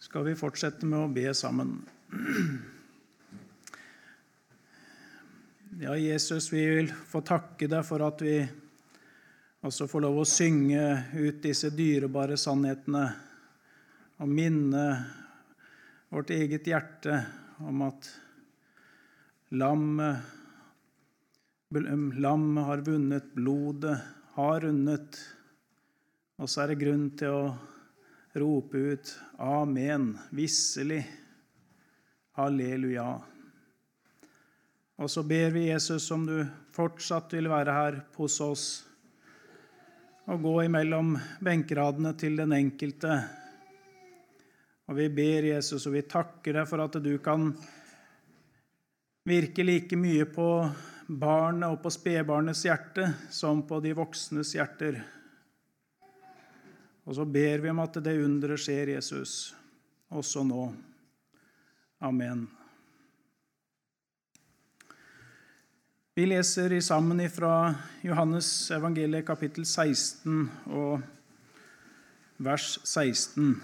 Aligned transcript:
skal 0.00 0.24
vi 0.24 0.32
fortsette 0.38 0.88
med 0.88 0.98
å 1.04 1.12
be 1.12 1.28
sammen. 1.36 1.74
Ja, 5.80 5.92
Jesus, 5.96 6.48
vi 6.52 6.62
vil 6.66 6.88
få 6.88 7.20
takke 7.20 7.68
deg 7.68 7.84
for 7.84 8.04
at 8.06 8.24
vi 8.24 8.38
også 9.60 9.84
får 9.90 10.04
lov 10.06 10.22
å 10.22 10.28
synge 10.28 10.84
ut 11.20 11.42
disse 11.44 11.68
dyrebare 11.76 12.38
sannhetene 12.40 13.04
og 14.20 14.32
minne 14.32 14.84
vårt 16.08 16.32
eget 16.32 16.68
hjerte 16.72 17.20
om 17.68 17.84
at 17.86 18.08
lammet 19.52 20.36
Lammet 21.70 22.64
har 22.66 22.80
vunnet, 22.82 23.28
blodet 23.30 23.94
har 24.34 24.64
rundet. 24.64 25.18
Og 26.42 26.50
så 26.50 26.64
er 26.64 26.72
det 26.72 26.80
grunn 26.80 27.04
til 27.14 27.30
å 27.30 27.52
rope 28.40 28.78
ut 28.78 29.12
amen, 29.38 30.12
visselig, 30.34 31.02
halleluja. 32.38 33.08
Og 35.00 35.10
så 35.10 35.22
ber 35.24 35.50
vi 35.54 35.68
Jesus 35.70 36.10
om 36.12 36.26
du 36.28 36.38
fortsatt 36.76 37.32
vil 37.36 37.48
være 37.48 37.74
her 37.74 38.00
hos 38.16 38.40
oss 38.44 38.64
og 40.30 40.42
gå 40.44 40.54
imellom 40.66 41.14
benkeradene 41.42 42.12
til 42.18 42.36
den 42.38 42.52
enkelte. 42.54 43.16
Og 44.90 44.98
vi 44.98 45.08
ber 45.14 45.48
Jesus, 45.48 45.86
og 45.86 45.96
vi 45.96 46.04
takker 46.06 46.60
deg 46.60 46.68
for 46.68 46.84
at 46.84 46.98
du 47.02 47.12
kan 47.22 47.48
virke 49.26 49.64
like 49.66 49.98
mye 49.98 50.26
på 50.30 50.48
barnet 51.10 51.70
og 51.70 51.80
på 51.82 51.90
spedbarnets 51.90 52.62
hjerte 52.66 53.08
som 53.34 53.64
på 53.66 53.80
de 53.82 53.94
voksnes 53.98 54.54
hjerter. 54.54 55.00
Og 57.10 57.16
så 57.16 57.24
ber 57.26 57.58
vi 57.58 57.70
om 57.72 57.80
at 57.82 57.96
det 58.06 58.20
underet 58.22 58.60
skjer, 58.62 58.92
Jesus, 58.92 59.50
også 60.14 60.44
nå. 60.46 60.68
Amen. 62.06 62.44
Vi 66.14 66.28
leser 66.28 66.76
sammen 66.78 67.18
fra 67.34 67.74
Johannes 68.06 68.50
evangeliet 68.70 69.26
kapittel 69.26 69.66
16 69.66 70.44
og 70.70 71.02
vers 72.38 72.76
16. 72.84 73.56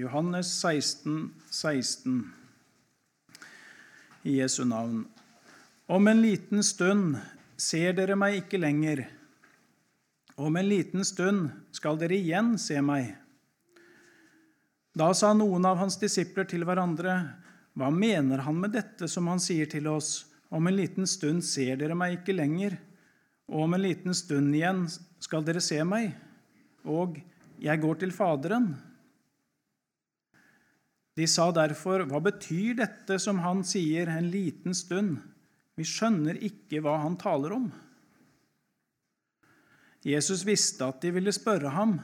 Johannes 0.00 0.56
16, 0.56 1.28
16 1.52 2.43
i 4.24 4.38
Jesu 4.40 4.64
navn. 4.64 5.04
Om 5.86 6.08
en 6.08 6.22
liten 6.22 6.64
stund 6.64 7.18
ser 7.60 7.92
dere 7.92 8.16
meg 8.16 8.40
ikke 8.40 8.58
lenger. 8.58 9.04
Om 10.34 10.56
en 10.56 10.68
liten 10.68 11.04
stund 11.04 11.50
skal 11.76 12.00
dere 12.00 12.16
igjen 12.16 12.54
se 12.58 12.80
meg. 12.82 13.12
Da 14.94 15.10
sa 15.14 15.32
noen 15.36 15.66
av 15.68 15.76
hans 15.82 15.98
disipler 16.00 16.48
til 16.48 16.64
hverandre, 16.66 17.40
Hva 17.74 17.88
mener 17.90 18.38
han 18.46 18.60
med 18.62 18.70
dette 18.70 19.08
som 19.10 19.26
han 19.26 19.40
sier 19.42 19.66
til 19.66 19.88
oss? 19.90 20.28
Om 20.54 20.68
en 20.70 20.76
liten 20.78 21.08
stund 21.10 21.42
ser 21.42 21.74
dere 21.80 21.96
meg 21.98 22.20
ikke 22.20 22.36
lenger, 22.36 22.76
og 23.50 23.64
om 23.64 23.74
en 23.74 23.82
liten 23.82 24.14
stund 24.14 24.54
igjen 24.54 24.84
skal 25.18 25.42
dere 25.42 25.58
se 25.58 25.80
meg, 25.82 26.12
og 26.86 27.18
jeg 27.58 27.80
går 27.82 27.98
til 27.98 28.14
Faderen. 28.14 28.68
De 31.14 31.26
sa 31.30 31.50
derfor, 31.54 32.06
Hva 32.10 32.20
betyr 32.20 32.74
dette 32.80 33.18
som 33.22 33.38
han 33.44 33.62
sier, 33.64 34.10
en 34.10 34.30
liten 34.30 34.74
stund? 34.74 35.20
Vi 35.74 35.86
skjønner 35.86 36.38
ikke 36.42 36.82
hva 36.82 36.98
han 37.02 37.16
taler 37.18 37.54
om. 37.54 37.68
Jesus 40.04 40.44
visste 40.44 40.86
at 40.86 41.00
de 41.02 41.14
ville 41.14 41.32
spørre 41.32 41.72
ham, 41.74 41.96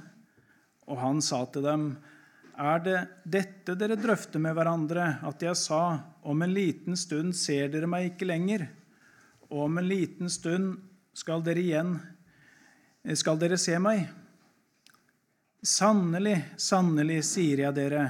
og 0.89 1.03
han 1.03 1.21
sa 1.23 1.45
til 1.53 1.67
dem, 1.67 1.91
Er 2.57 2.79
det 2.85 3.01
dette 3.25 3.75
dere 3.79 3.97
drøfter 3.97 4.41
med 4.41 4.55
hverandre, 4.55 5.19
at 5.25 5.43
jeg 5.43 5.57
sa, 5.57 6.01
om 6.23 6.43
en 6.43 6.53
liten 6.53 6.97
stund 6.97 7.35
ser 7.37 7.69
dere 7.73 7.89
meg 7.89 8.13
ikke 8.13 8.29
lenger, 8.29 8.67
og 9.51 9.67
om 9.67 9.79
en 9.79 9.89
liten 9.89 10.29
stund 10.29 10.75
skal 11.17 11.43
dere 11.43 11.61
igjen 11.61 11.95
skal 13.17 13.39
dere 13.41 13.57
se 13.61 13.79
meg? 13.81 14.05
Sannelig, 15.65 16.37
sannelig, 16.61 17.23
sier 17.29 17.65
jeg 17.67 17.77
dere, 17.77 18.05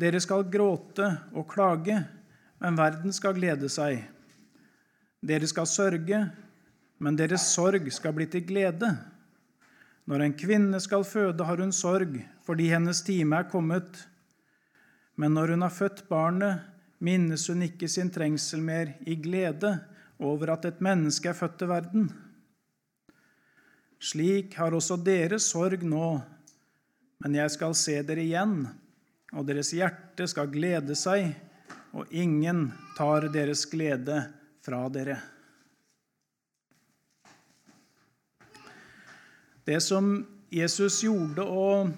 dere 0.00 0.20
skal 0.22 0.46
gråte 0.48 1.06
og 1.36 1.48
klage, 1.50 1.98
men 2.60 2.78
verden 2.78 3.12
skal 3.12 3.36
glede 3.36 3.68
seg. 3.72 4.00
Dere 5.20 5.48
skal 5.50 5.68
sørge, 5.68 6.20
men 7.00 7.18
deres 7.18 7.50
sorg 7.52 7.88
skal 7.92 8.14
bli 8.16 8.26
til 8.32 8.46
glede. 8.48 8.94
Når 10.08 10.24
en 10.24 10.36
kvinne 10.36 10.80
skal 10.80 11.04
føde, 11.04 11.44
har 11.44 11.60
hun 11.60 11.72
sorg 11.72 12.16
fordi 12.46 12.70
hennes 12.72 13.02
time 13.06 13.36
er 13.36 13.50
kommet. 13.50 14.00
Men 15.20 15.36
når 15.36 15.54
hun 15.54 15.62
har 15.66 15.74
født 15.74 16.06
barnet, 16.08 16.64
minnes 16.98 17.46
hun 17.52 17.62
ikke 17.62 17.88
sin 17.88 18.10
trengsel 18.10 18.64
mer 18.64 18.94
i 19.06 19.14
glede 19.20 19.76
over 20.20 20.56
at 20.56 20.66
et 20.66 20.80
menneske 20.82 21.30
er 21.30 21.36
født 21.36 21.60
til 21.60 21.70
verden. 21.70 22.10
Slik 24.00 24.56
har 24.56 24.72
også 24.72 24.96
dere 25.04 25.38
sorg 25.38 25.84
nå, 25.84 26.20
men 27.20 27.36
jeg 27.36 27.52
skal 27.52 27.76
se 27.76 27.98
dere 28.08 28.24
igjen, 28.24 28.64
og 29.34 29.46
deres 29.46 29.70
hjerte 29.74 30.26
skal 30.30 30.50
glede 30.50 30.96
seg, 30.98 31.30
og 31.94 32.10
ingen 32.14 32.68
tar 32.96 33.28
deres 33.32 33.64
glede 33.70 34.22
fra 34.64 34.84
dere. 34.92 35.18
Det 39.66 39.78
som 39.84 40.12
Jesus 40.50 41.02
gjorde 41.04 41.44
og 41.46 41.90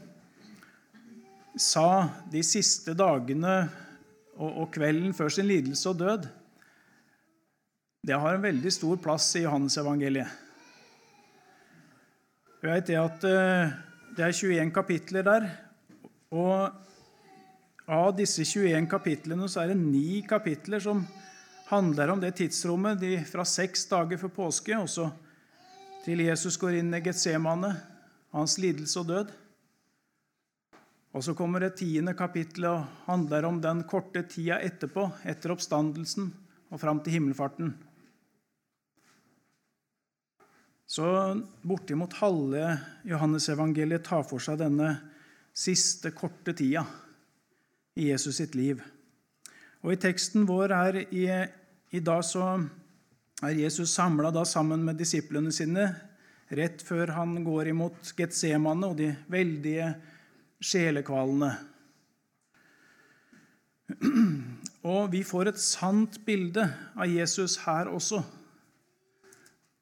sa 1.57 2.09
de 2.33 2.43
siste 2.45 2.93
dagene 2.97 3.55
og, 4.37 4.67
kvelden 4.73 5.13
før 5.17 5.31
sin 5.33 5.49
lidelse 5.49 5.89
og 5.93 6.01
død, 6.01 6.29
det 8.03 8.19
har 8.19 8.35
en 8.35 8.45
veldig 8.45 8.73
stor 8.75 8.99
plass 9.01 9.29
i 9.39 9.45
Johannes-evangeliet. 9.45 10.41
Vet 12.63 12.89
det 12.89 12.99
at 12.99 13.25
eh, 13.27 13.73
det 14.17 14.25
er 14.27 14.35
21 14.35 14.73
kapitler 14.75 15.25
der. 15.27 15.47
Og 16.35 16.92
av 17.87 18.15
disse 18.17 18.45
21 18.47 18.87
kapitlene 18.91 19.49
så 19.51 19.63
er 19.63 19.73
det 19.73 19.81
ni 19.81 20.23
kapitler 20.29 20.83
som 20.83 21.03
handler 21.73 22.13
om 22.13 22.21
det 22.23 22.35
tidsrommet 22.39 23.01
de 23.01 23.17
fra 23.27 23.45
seks 23.49 23.87
dager 23.91 24.21
før 24.21 24.35
påske 24.37 24.77
og 24.79 24.91
så 24.91 25.09
til 26.03 26.25
Jesus 26.25 26.59
går 26.59 26.81
inn 26.81 26.91
i 26.95 27.01
Getsemane, 27.03 27.71
hans 28.35 28.57
lidelse 28.59 28.99
og 28.99 29.07
død. 29.07 29.29
Og 31.15 31.23
så 31.23 31.35
kommer 31.39 31.63
det 31.63 31.77
tiende 31.79 32.15
kapittelet 32.19 32.73
og 32.73 33.07
handler 33.07 33.47
om 33.47 33.61
den 33.63 33.85
korte 33.87 34.25
tida 34.27 34.59
etterpå, 34.65 35.05
etter 35.23 35.55
oppstandelsen 35.55 36.33
og 36.73 36.81
fram 36.81 37.03
til 37.05 37.19
himmelfarten. 37.19 37.71
Så 40.91 41.07
bortimot 41.63 42.19
halve 42.19 42.75
Johannesevangeliet 43.09 44.05
tar 44.09 44.27
for 44.27 44.43
seg 44.43 44.59
denne 44.61 44.97
siste 45.55 46.11
korte 46.17 46.57
tida 46.57 46.83
i 47.95 48.09
Jesus 48.11 48.37
sitt 48.41 48.55
liv. 48.55 48.81
Og 49.83 49.95
I 49.95 50.01
teksten 50.01 50.47
vår 50.49 50.75
her 50.77 51.01
i, 51.03 51.27
i 51.91 52.01
dag 52.01 52.23
så 52.25 52.47
er 53.43 53.59
Jesus 53.59 53.95
samla 53.97 54.45
sammen 54.47 54.85
med 54.87 55.01
disiplene 55.01 55.53
sine 55.53 55.89
rett 56.53 56.83
før 56.85 57.15
han 57.17 57.45
går 57.45 57.73
imot 57.73 58.13
Getsemane 58.17 58.93
og 58.93 58.97
de 59.01 59.11
veldige 59.33 59.93
sjelekvalene. 60.63 61.53
Og 64.93 65.13
vi 65.13 65.23
får 65.27 65.51
et 65.51 65.61
sant 65.63 66.21
bilde 66.27 66.65
av 66.97 67.11
Jesus 67.11 67.59
her 67.67 67.91
også. 67.91 68.23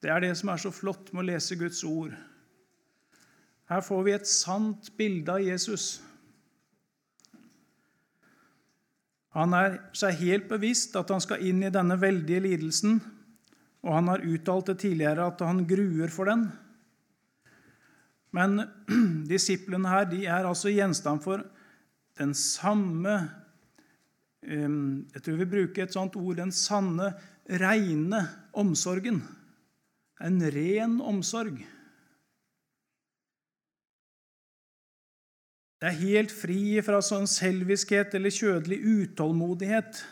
Det 0.01 0.11
er 0.11 0.23
det 0.25 0.35
som 0.39 0.51
er 0.53 0.61
så 0.61 0.73
flott 0.73 1.13
med 1.13 1.23
å 1.25 1.29
lese 1.33 1.59
Guds 1.61 1.83
ord. 1.85 2.15
Her 3.71 3.83
får 3.85 4.07
vi 4.07 4.15
et 4.17 4.29
sant 4.29 4.89
bilde 4.99 5.37
av 5.37 5.45
Jesus. 5.45 6.01
Han 9.39 9.55
er 9.55 9.79
seg 9.95 10.19
helt 10.25 10.49
bevisst 10.51 10.97
at 10.99 11.11
han 11.13 11.23
skal 11.23 11.43
inn 11.47 11.63
i 11.63 11.73
denne 11.73 11.97
veldige 12.01 12.43
lidelsen 12.43 12.99
og 13.81 13.95
han 13.97 14.11
har 14.13 14.25
uttalt 14.29 14.73
det 14.73 14.81
tidligere 14.83 15.31
at 15.31 15.43
han 15.45 15.65
gruer 15.69 16.13
for 16.13 16.29
den. 16.29 16.47
Men 18.37 18.61
disiplene 19.31 19.91
her 19.91 20.09
de 20.11 20.25
er 20.29 20.47
altså 20.49 20.73
gjenstand 20.73 21.25
for 21.25 21.45
den 22.21 22.35
samme 22.37 23.21
Jeg 24.41 25.21
tror 25.21 25.37
vi 25.37 25.47
bruker 25.53 25.85
et 25.85 25.93
sånt 25.93 26.15
ord 26.17 26.39
den 26.39 26.53
sanne, 26.55 27.11
reine 27.61 28.23
omsorgen. 28.57 29.19
En 30.17 30.39
ren 30.55 30.95
omsorg. 31.05 31.59
Det 35.81 35.89
er 35.89 36.01
helt 36.03 36.33
fri 36.37 36.77
fra 36.85 36.99
sånn 37.01 37.25
selviskhet 37.31 38.13
eller 38.19 38.35
kjødelig 38.35 38.77
utålmodighet 38.85 40.03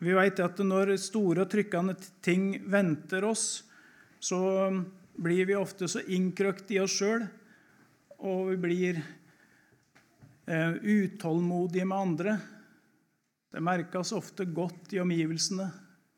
Vi 0.00 0.14
vet 0.16 0.40
at 0.40 0.62
når 0.64 0.94
store 1.00 1.44
og 1.44 1.50
trykkende 1.52 1.92
ting 2.24 2.54
venter 2.72 3.24
oss, 3.28 3.64
så 4.20 4.38
blir 5.16 5.48
vi 5.48 5.56
ofte 5.56 5.88
så 5.88 6.02
innkrøkt 6.12 6.72
i 6.72 6.78
oss 6.82 6.98
sjøl, 6.98 7.24
og 8.20 8.50
vi 8.50 8.56
blir 8.60 9.00
eh, 9.00 10.76
utålmodige 10.76 11.88
med 11.88 11.96
andre. 11.96 12.36
Det 13.52 13.64
merkes 13.64 14.12
ofte 14.16 14.44
godt 14.44 14.92
i 14.96 15.00
omgivelsene 15.00 15.68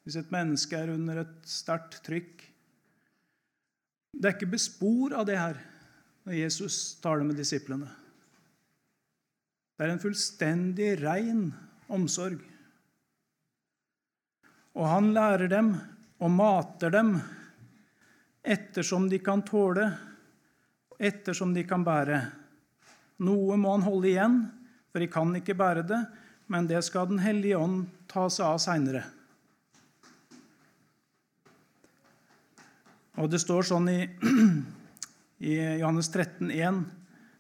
hvis 0.03 0.19
et 0.19 0.35
menneske 0.35 0.79
er 0.79 0.91
under 0.95 1.23
et 1.23 1.39
sterkt 1.47 2.01
trykk. 2.07 2.47
Det 4.15 4.27
er 4.27 4.39
ikke 4.39 4.55
bespor 4.55 5.15
av 5.15 5.27
det 5.31 5.39
her 5.39 5.63
når 6.29 6.37
Jesus 6.37 6.99
taler 7.01 7.25
med 7.25 7.39
disiplene. 7.41 7.87
Det 9.79 9.87
er 9.87 9.95
en 9.95 10.03
fullstendig 10.03 10.91
rein 11.01 11.47
omsorg. 11.89 12.43
Og 14.77 14.85
han 14.91 15.09
lærer 15.17 15.49
dem 15.49 15.73
og 16.21 16.35
mater 16.35 16.93
dem 16.93 17.15
ettersom 18.45 19.09
de 19.09 19.23
kan 19.25 19.41
tåle, 19.49 19.89
ettersom 21.01 21.57
de 21.57 21.65
kan 21.65 21.87
bære. 21.87 22.21
Noe 23.25 23.57
må 23.57 23.73
han 23.79 23.89
holde 23.89 24.13
igjen, 24.13 24.39
for 24.93 25.01
de 25.01 25.09
kan 25.09 25.33
ikke 25.41 25.57
bære 25.57 25.89
det, 25.89 26.05
men 26.53 26.69
det 26.69 26.85
skal 26.85 27.09
Den 27.09 27.25
hellige 27.25 27.57
ånd 27.57 27.87
ta 28.05 28.29
seg 28.29 28.53
av 28.53 28.61
seinere. 28.61 29.07
Og 33.17 33.33
det 33.33 33.41
står 33.41 33.73
sånn 33.73 33.89
i, 33.97 34.03
i 35.39 35.55
Johannes 35.79 36.09
13, 36.11 36.51
13,1 36.51 36.85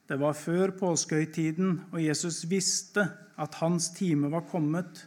Det 0.08 0.16
var 0.16 0.36
før 0.38 0.70
påskehøytiden, 0.78 1.72
og 1.92 2.00
Jesus 2.00 2.44
visste 2.48 3.04
at 3.36 3.58
hans 3.60 3.90
time 3.96 4.30
var 4.32 4.46
kommet 4.48 5.02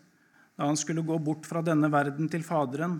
da 0.59 0.67
han 0.67 0.77
skulle 0.77 1.01
gå 1.01 1.15
bort 1.23 1.47
fra 1.49 1.63
denne 1.65 1.89
verden 1.89 2.27
til 2.29 2.43
Faderen. 2.45 2.99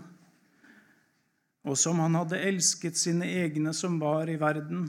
Og 1.62 1.76
som 1.78 2.00
han 2.02 2.16
hadde 2.18 2.40
elsket 2.42 2.98
sine 2.98 3.28
egne 3.28 3.70
som 3.76 4.00
var 4.02 4.26
i 4.26 4.38
verden, 4.40 4.88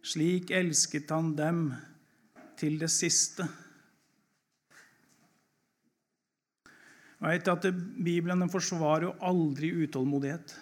slik 0.00 0.54
elsket 0.56 1.10
han 1.12 1.34
dem 1.36 1.66
til 2.56 2.78
det 2.80 2.88
siste. 2.94 3.44
Jeg 7.18 7.42
vet 7.42 7.50
at 7.50 7.68
Bibelen 7.98 8.48
forsvarer 8.48 9.10
jo 9.10 9.16
aldri 9.26 9.74
utålmodighet. 9.84 10.54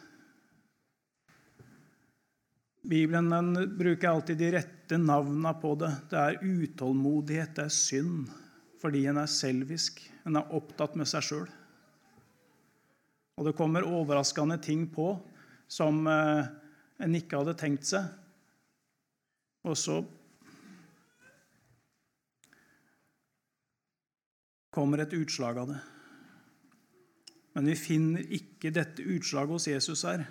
Bibelen 2.86 3.76
bruker 3.78 4.08
alltid 4.08 4.38
de 4.38 4.50
rette 4.54 4.98
navnene 4.98 5.50
på 5.58 5.72
det. 5.74 5.90
Det 6.10 6.18
er 6.20 6.42
utålmodighet, 6.42 7.56
det 7.56 7.64
er 7.66 7.74
synd, 7.74 8.28
fordi 8.78 9.06
en 9.10 9.18
er 9.18 9.30
selvisk. 9.30 10.04
En 10.26 10.38
er 10.38 10.52
opptatt 10.54 10.94
med 10.98 11.10
seg 11.10 11.26
sjøl. 11.26 11.48
Og 13.36 13.48
det 13.48 13.56
kommer 13.58 13.88
overraskende 13.88 14.60
ting 14.62 14.86
på 14.94 15.08
som 15.66 16.06
eh, 16.06 16.46
en 17.02 17.18
ikke 17.18 17.42
hadde 17.42 17.56
tenkt 17.58 17.90
seg. 17.90 18.06
Og 19.66 19.74
så 19.74 19.98
kommer 24.70 25.02
et 25.02 25.18
utslag 25.18 25.58
av 25.58 25.74
det. 25.74 25.82
Men 27.56 27.72
vi 27.72 27.78
finner 27.80 28.34
ikke 28.36 28.70
dette 28.70 29.02
utslaget 29.02 29.56
hos 29.56 29.72
Jesus 29.74 30.06
her. 30.06 30.28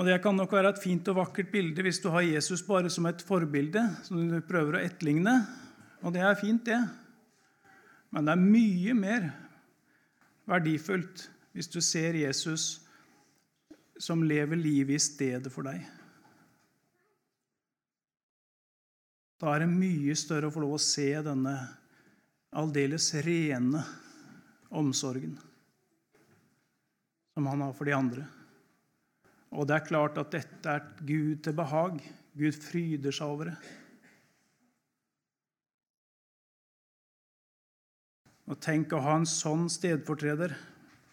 Og 0.00 0.06
Det 0.08 0.16
kan 0.24 0.32
nok 0.32 0.52
være 0.56 0.70
et 0.72 0.80
fint 0.80 1.08
og 1.12 1.18
vakkert 1.18 1.50
bilde 1.52 1.82
hvis 1.84 1.98
du 2.00 2.08
har 2.08 2.24
Jesus 2.24 2.62
bare 2.64 2.88
som 2.88 3.04
et 3.04 3.20
forbilde, 3.20 3.82
som 4.00 4.16
du 4.16 4.38
prøver 4.48 4.78
å 4.78 4.80
etterligne. 4.80 5.34
Og 6.00 6.14
det 6.14 6.22
er 6.24 6.38
fint, 6.40 6.64
det. 6.64 6.78
Men 8.08 8.24
det 8.24 8.32
er 8.32 8.40
mye 8.40 8.94
mer 8.96 9.26
verdifullt 10.48 11.26
hvis 11.52 11.68
du 11.68 11.82
ser 11.84 12.16
Jesus 12.16 12.80
som 14.00 14.24
lever 14.24 14.56
livet 14.56 14.96
i 14.96 15.04
stedet 15.04 15.52
for 15.52 15.68
deg. 15.68 15.84
Da 19.36 19.52
er 19.52 19.66
det 19.66 19.70
mye 19.76 20.16
større 20.16 20.48
å 20.48 20.56
få 20.56 20.64
lov 20.64 20.78
å 20.78 20.82
se 20.88 21.10
denne 21.28 21.54
aldeles 22.56 23.12
rene 23.20 23.84
omsorgen 24.72 25.36
som 27.36 27.52
han 27.52 27.68
har 27.68 27.76
for 27.76 27.84
de 27.84 28.00
andre. 28.00 28.30
Og 29.50 29.66
det 29.66 29.76
er 29.76 29.86
klart 29.86 30.18
at 30.20 30.30
dette 30.32 30.70
er 30.70 30.84
Gud 31.02 31.42
til 31.42 31.56
behag. 31.58 31.98
Gud 32.38 32.58
fryder 32.62 33.14
seg 33.14 33.32
over 33.32 33.50
det. 33.50 33.56
Og 38.50 38.58
tenk 38.62 38.94
å 38.94 39.02
ha 39.02 39.16
en 39.18 39.26
sånn 39.30 39.68
stedfortreder. 39.70 40.54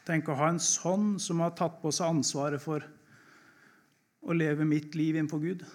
Tenk 0.08 0.30
å 0.30 0.38
ha 0.40 0.52
en 0.54 0.62
sånn 0.62 1.18
som 1.22 1.42
har 1.44 1.54
tatt 1.58 1.82
på 1.82 1.92
seg 1.94 2.14
ansvaret 2.14 2.62
for 2.62 2.86
å 4.28 4.38
leve 4.38 4.66
mitt 4.66 4.96
liv 4.98 5.18
innenfor 5.18 5.42
Gud. 5.44 5.66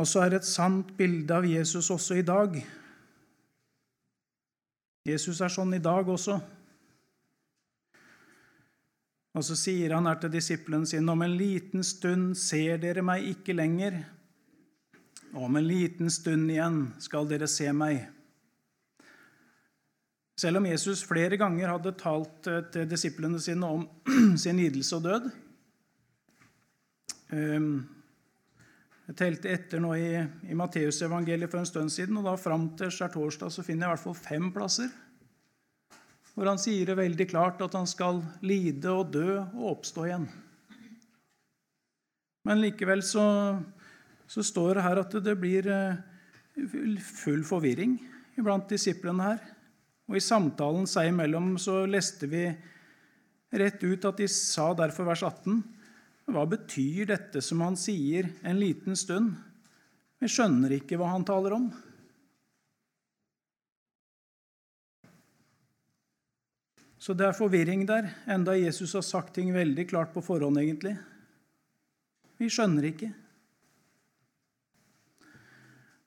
Og 0.00 0.06
så 0.08 0.24
er 0.24 0.38
et 0.38 0.48
sant 0.48 0.94
bilde 0.96 1.34
av 1.36 1.46
Jesus 1.46 1.90
også 1.92 2.16
i 2.18 2.26
dag. 2.26 2.54
Jesus 5.06 5.40
er 5.40 5.52
sånn 5.52 5.72
i 5.76 5.82
dag 5.82 6.08
også. 6.08 6.36
Og 9.30 9.46
så 9.46 9.56
sier 9.56 9.94
han 9.94 10.08
her 10.10 10.18
til 10.20 10.32
disiplene 10.34 10.88
sine 10.90 11.12
om 11.12 11.22
en 11.22 11.36
liten 11.38 11.84
stund 11.86 12.34
ser 12.38 12.80
dere 12.82 13.04
meg 13.06 13.28
ikke 13.30 13.54
lenger, 13.54 14.00
og 15.30 15.46
om 15.46 15.60
en 15.60 15.68
liten 15.68 16.10
stund 16.10 16.50
igjen 16.50 16.80
skal 17.00 17.28
dere 17.30 17.46
se 17.48 17.70
meg. 17.72 18.02
Selv 20.40 20.58
om 20.58 20.66
Jesus 20.66 21.04
flere 21.04 21.36
ganger 21.40 21.68
hadde 21.68 21.92
talt 22.00 22.48
eh, 22.48 22.64
til 22.72 22.88
disiplene 22.88 23.38
sine 23.42 23.68
om 23.68 23.86
sin 24.42 24.56
lidelse 24.56 24.96
og 24.96 25.04
død 25.04 25.26
ehm, 27.36 27.74
Jeg 29.10 29.18
telte 29.18 29.50
etter 29.50 29.82
nå 29.82 29.90
i, 29.98 30.10
i 30.46 30.54
Matteusevangeliet 30.54 31.50
for 31.50 31.58
en 31.58 31.66
stund 31.66 31.90
siden, 31.90 32.20
og 32.20 32.28
da 32.28 32.36
fram 32.38 32.68
til 32.78 32.92
skjærtorsdag 32.94 33.50
så 33.50 33.64
finner 33.66 33.88
jeg 33.88 33.90
i 33.90 33.94
hvert 33.96 34.06
fall 34.06 34.18
fem 34.18 34.50
plasser 34.54 34.90
hvor 36.30 36.46
han 36.46 36.60
sier 36.62 36.86
det 36.86 36.94
veldig 36.96 37.26
klart 37.28 37.58
at 37.60 37.74
han 37.74 37.88
skal 37.90 38.22
lide 38.46 38.92
og 38.94 39.10
dø 39.12 39.40
og 39.42 39.64
oppstå 39.74 40.04
igjen. 40.06 40.28
Men 42.46 42.62
likevel 42.62 43.02
så 43.04 43.26
så 44.30 44.44
står 44.46 44.78
det 44.78 44.84
her 44.84 45.00
at 45.02 45.14
det 45.24 45.32
blir 45.40 45.66
eh, 45.66 45.98
full 47.02 47.42
forvirring 47.46 47.96
blant 48.40 48.70
disiplene 48.70 49.26
her. 49.26 49.40
Og 50.10 50.18
I 50.18 50.22
samtalen 50.22 50.86
seg 50.90 51.10
imellom 51.10 51.56
så 51.60 51.82
leste 51.90 52.28
vi 52.30 52.44
rett 53.58 53.82
ut 53.82 54.06
at 54.06 54.20
de 54.22 54.28
sa 54.30 54.70
derfor 54.78 55.08
vers 55.10 55.24
18.: 55.26 55.58
Hva 56.30 56.44
betyr 56.46 57.08
dette 57.10 57.42
som 57.42 57.62
han 57.64 57.76
sier 57.78 58.28
en 58.46 58.58
liten 58.60 58.96
stund? 58.98 59.32
Vi 60.20 60.28
skjønner 60.30 60.76
ikke 60.76 60.98
hva 61.00 61.08
han 61.10 61.24
taler 61.26 61.56
om. 61.56 61.70
Så 67.00 67.16
det 67.16 67.24
er 67.26 67.36
forvirring 67.36 67.86
der, 67.88 68.10
enda 68.28 68.52
Jesus 68.58 68.92
har 68.94 69.04
sagt 69.06 69.32
ting 69.38 69.54
veldig 69.54 69.86
klart 69.88 70.12
på 70.12 70.22
forhånd, 70.22 70.60
egentlig. 70.60 70.92
Vi 72.36 72.50
skjønner 72.52 72.90
ikke. 72.90 73.08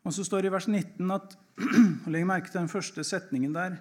Og 0.06 0.14
så 0.14 0.24
står 0.28 0.44
det 0.44 0.52
i 0.52 0.54
vers 0.54 0.70
19 0.70 1.16
at 1.16 1.36
Legg 2.14 2.28
merke 2.30 2.52
til 2.52 2.62
den 2.62 2.72
første 2.72 3.04
setningen 3.08 3.56
der. 3.56 3.80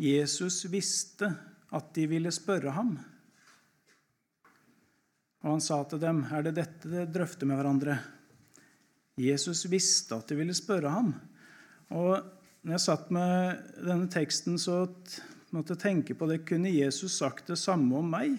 Jesus 0.00 0.62
visste 0.72 1.30
at 1.74 1.92
de 1.96 2.06
ville 2.08 2.32
spørre 2.32 2.72
ham. 2.76 2.96
Og 5.44 5.50
han 5.54 5.60
sa 5.60 5.84
til 5.84 6.00
dem, 6.02 6.24
'Er 6.24 6.42
det 6.42 6.54
dette 6.54 6.88
dere 6.88 7.06
drøfter 7.06 7.46
med 7.46 7.58
hverandre?' 7.58 7.98
Jesus 9.18 9.64
visste 9.66 10.14
at 10.14 10.28
de 10.28 10.36
ville 10.36 10.54
spørre 10.54 10.90
ham. 10.90 11.14
Og 11.90 12.22
når 12.62 12.72
jeg 12.72 12.80
satt 12.80 13.10
med 13.10 13.62
denne 13.82 14.08
teksten, 14.08 14.58
så 14.58 14.86
måtte 15.50 15.74
jeg 15.74 15.78
tenke 15.78 16.14
på 16.14 16.28
det. 16.28 16.46
Kunne 16.46 16.70
Jesus 16.70 17.18
sagt 17.18 17.46
det 17.46 17.58
samme 17.58 17.96
om 17.98 18.10
meg? 18.10 18.38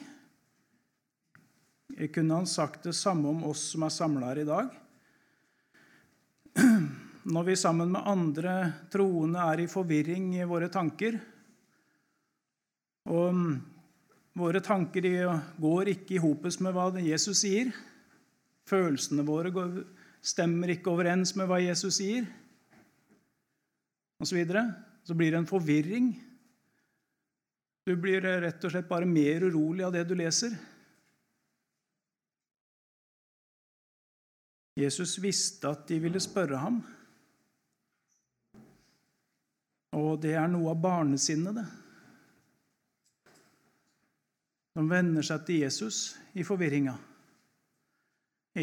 Kunne 2.14 2.36
han 2.36 2.48
sagt 2.48 2.84
det 2.84 2.96
samme 2.96 3.28
om 3.28 3.44
oss 3.44 3.72
som 3.74 3.84
er 3.84 3.90
samla 3.90 4.28
her 4.28 4.44
i 4.44 4.48
dag? 4.48 4.70
når 7.34 7.44
vi 7.44 7.56
sammen 7.60 7.92
med 7.92 8.08
andre 8.08 8.54
troende 8.92 9.44
er 9.52 9.64
i 9.64 9.70
forvirring 9.70 10.32
i 10.40 10.48
våre 10.48 10.70
tanker. 10.72 11.20
Og 13.10 13.42
våre 14.40 14.62
tanker 14.64 15.06
går 15.60 15.94
ikke 15.94 16.16
i 16.16 16.22
hopes 16.24 16.60
med 16.64 16.76
hva 16.76 16.90
Jesus 17.04 17.44
sier. 17.44 17.72
Følelsene 18.70 19.26
våre 19.26 19.52
stemmer 20.22 20.74
ikke 20.74 20.92
overens 20.94 21.36
med 21.40 21.50
hva 21.50 21.60
Jesus 21.64 22.00
sier, 22.00 22.28
osv. 24.20 24.28
Så, 24.30 24.36
videre. 24.36 24.66
så 25.08 25.16
blir 25.16 25.32
det 25.32 25.40
en 25.40 25.50
forvirring. 25.50 26.10
Du 27.88 27.96
blir 27.96 28.22
rett 28.22 28.66
og 28.68 28.74
slett 28.74 28.90
bare 28.90 29.08
mer 29.08 29.48
urolig 29.48 29.86
av 29.88 29.96
det 29.96 30.04
du 30.06 30.14
leser. 30.20 30.54
Jesus 34.80 35.18
visste 35.24 35.72
at 35.72 35.88
de 35.90 35.98
ville 36.04 36.20
spørre 36.24 36.60
ham. 36.62 36.80
Og 39.98 40.20
det 40.22 40.36
er 40.38 40.48
noe 40.52 40.76
av 40.76 40.84
barnesinnet, 40.84 41.58
det. 41.58 41.79
De 44.80 44.86
vender 44.88 45.26
seg 45.28 45.42
til 45.44 45.66
Jesus 45.66 46.14
i 46.40 46.44
forvirringa. 46.48 46.94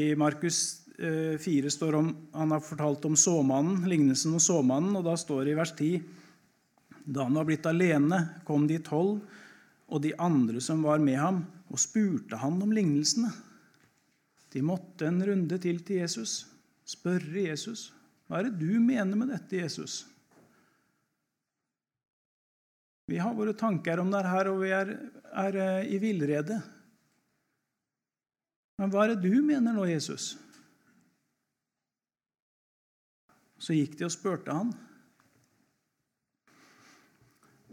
I 0.01 0.15
Markus 0.17 0.87
4 0.97 1.41
eh, 1.45 1.69
står 1.69 1.99
om, 1.99 2.09
han 2.33 2.55
har 2.55 2.63
fortalt 2.65 3.05
om 3.05 3.19
såmannen, 3.21 3.83
lignelsen 3.85 4.33
om 4.33 4.41
såmannen, 4.41 4.97
og 4.97 5.05
da 5.05 5.13
står 5.21 5.45
det 5.45 5.53
i 5.53 5.59
vers 5.59 5.75
10 5.77 5.91
Da 7.05 7.27
han 7.27 7.37
var 7.37 7.45
blitt 7.45 7.69
alene, 7.69 8.23
kom 8.49 8.65
de 8.67 8.81
tolv 8.81 9.21
og 9.93 10.03
de 10.03 10.15
andre 10.17 10.63
som 10.65 10.81
var 10.83 11.05
med 11.05 11.21
ham, 11.21 11.45
og 11.69 11.85
spurte 11.85 12.41
han 12.41 12.57
om 12.65 12.73
lignelsene. 12.73 13.29
De 14.57 14.65
måtte 14.65 15.05
en 15.11 15.21
runde 15.21 15.61
til 15.61 15.85
til 15.85 16.01
Jesus, 16.01 16.47
spørre 16.89 17.45
Jesus. 17.51 17.91
Hva 18.25 18.41
er 18.41 18.49
det 18.49 18.65
du 18.65 18.81
mener 18.81 19.21
med 19.21 19.35
dette, 19.37 19.61
Jesus? 19.61 20.07
Vi 23.07 23.19
har 23.23 23.35
våre 23.35 23.55
tanker 23.55 24.01
om 24.03 24.11
det 24.11 24.25
her, 24.27 24.49
og 24.51 24.65
vi 24.65 24.73
er, 24.75 24.97
er 25.31 25.59
eh, 25.63 25.93
i 25.95 25.99
villrede. 26.03 26.59
Men 28.83 28.91
hva 28.91 29.05
er 29.05 29.15
det 29.15 29.31
du 29.31 29.39
mener 29.47 29.77
nå, 29.77 29.87
Jesus? 29.87 30.35
Så 33.63 33.77
gikk 33.77 33.95
de 34.01 34.09
og 34.09 34.13
spurte 34.13 34.53
han. 34.53 34.75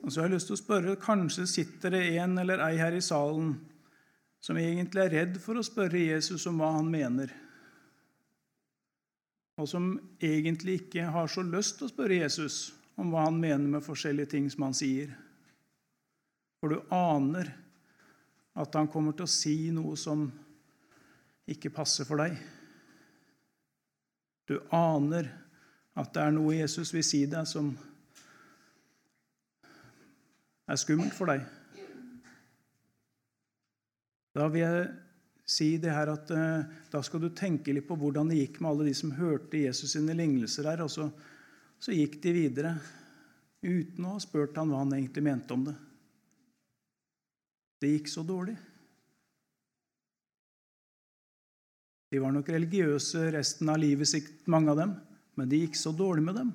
Og 0.03 0.11
så 0.11 0.21
har 0.21 0.29
jeg 0.29 0.35
lyst 0.35 0.51
til 0.51 0.57
å 0.57 0.61
spørre, 0.61 0.99
Kanskje 1.01 1.47
sitter 1.49 1.95
det 1.95 2.03
en 2.21 2.37
eller 2.37 2.61
ei 2.67 2.77
her 2.77 2.93
i 2.93 3.01
salen 3.03 3.55
som 4.43 4.59
egentlig 4.59 5.01
er 5.05 5.13
redd 5.15 5.37
for 5.39 5.57
å 5.57 5.65
spørre 5.65 6.01
Jesus 6.01 6.45
om 6.51 6.59
hva 6.59 6.73
han 6.75 6.89
mener, 6.91 7.31
og 9.55 9.69
som 9.69 9.93
egentlig 10.19 10.81
ikke 10.81 11.05
har 11.13 11.29
så 11.31 11.45
lyst 11.47 11.77
til 11.79 11.87
å 11.87 11.93
spørre 11.93 12.17
Jesus 12.19 12.57
om 13.00 13.12
hva 13.13 13.27
han 13.27 13.39
mener 13.39 13.67
med 13.75 13.85
forskjellige 13.85 14.35
ting 14.35 14.50
som 14.51 14.67
han 14.67 14.77
sier. 14.77 15.13
For 16.62 16.71
du 16.73 16.93
aner 16.93 17.50
at 18.53 18.75
han 18.77 18.89
kommer 18.91 19.15
til 19.17 19.25
å 19.25 19.33
si 19.33 19.57
noe 19.73 19.97
som 20.00 20.27
ikke 21.50 21.73
passer 21.73 22.07
for 22.07 22.21
deg. 22.21 22.38
Du 24.47 24.59
aner 24.75 25.31
at 26.00 26.13
det 26.13 26.21
er 26.21 26.35
noe 26.35 26.55
Jesus 26.55 26.93
vil 26.93 27.05
si 27.05 27.23
deg, 27.29 27.47
som 27.50 27.73
er 30.67 30.79
skummelt 30.79 31.15
for 31.17 31.31
deg. 31.31 31.43
Da 34.33 34.47
vil 34.50 34.63
jeg 34.63 34.85
si 35.45 35.69
det 35.81 35.91
her 35.93 36.09
at 36.13 36.31
uh, 36.33 36.63
da 36.89 37.01
skal 37.05 37.21
du 37.21 37.29
tenke 37.35 37.73
litt 37.75 37.85
på 37.89 37.97
hvordan 38.00 38.31
det 38.31 38.39
gikk 38.39 38.62
med 38.62 38.71
alle 38.71 38.88
de 38.88 38.95
som 38.97 39.13
hørte 39.13 39.62
Jesus 39.62 39.93
sine 39.93 40.15
lignelser 40.17 40.69
her. 40.71 40.81
Og 40.85 40.91
så, 40.91 41.09
så 41.83 41.91
gikk 41.91 42.21
de 42.23 42.31
videre 42.31 42.77
uten 43.63 44.05
å 44.07 44.13
ha 44.15 44.21
spurt 44.23 44.55
han 44.55 44.69
hva 44.71 44.83
han 44.85 44.93
egentlig 44.95 45.23
mente 45.25 45.55
om 45.55 45.65
det. 45.67 45.73
Det 47.83 47.89
gikk 47.91 48.07
så 48.07 48.23
dårlig. 48.23 48.55
De 52.13 52.21
var 52.23 52.31
nok 52.31 52.51
religiøse 52.53 53.25
resten 53.35 53.71
av 53.73 53.81
livet 53.81 54.07
sitt, 54.07 54.31
mange 54.47 54.71
av 54.71 54.79
dem, 54.79 54.93
men 55.35 55.49
det 55.51 55.59
gikk 55.63 55.79
så 55.81 55.91
dårlig 55.97 56.23
med 56.23 56.37
dem. 56.39 56.53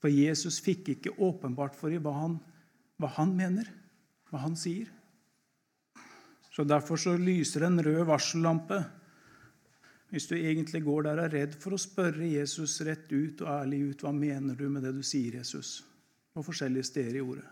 For 0.00 0.12
Jesus 0.12 0.60
fikk 0.64 0.92
ikke 0.94 1.16
åpenbart 1.26 1.76
for 1.76 1.92
dem 1.92 2.06
hva 2.06 2.14
han, 2.16 2.38
hva 2.96 3.10
han 3.18 3.34
mener, 3.36 3.68
hva 4.30 4.40
han 4.46 4.56
sier. 4.56 4.88
Så 6.54 6.64
Derfor 6.64 6.96
så 6.96 7.12
lyser 7.20 7.66
en 7.66 7.82
rød 7.84 8.06
varsellampe 8.08 8.80
hvis 10.16 10.30
du 10.30 10.38
egentlig 10.38 10.80
går 10.80 11.02
der 11.04 11.18
og 11.20 11.26
er 11.26 11.34
redd 11.42 11.54
for 11.60 11.76
å 11.76 11.80
spørre 11.80 12.24
Jesus 12.24 12.78
rett 12.88 13.10
ut 13.12 13.42
og 13.44 13.50
ærlig 13.52 13.82
ut 13.90 14.04
hva 14.06 14.14
mener 14.16 14.56
du 14.56 14.64
med 14.72 14.86
det 14.86 14.94
du 14.96 15.02
sier, 15.04 15.36
Jesus, 15.36 15.82
på 16.32 16.44
forskjellige 16.46 16.88
steder 16.88 17.18
i 17.18 17.24
ordet. 17.24 17.44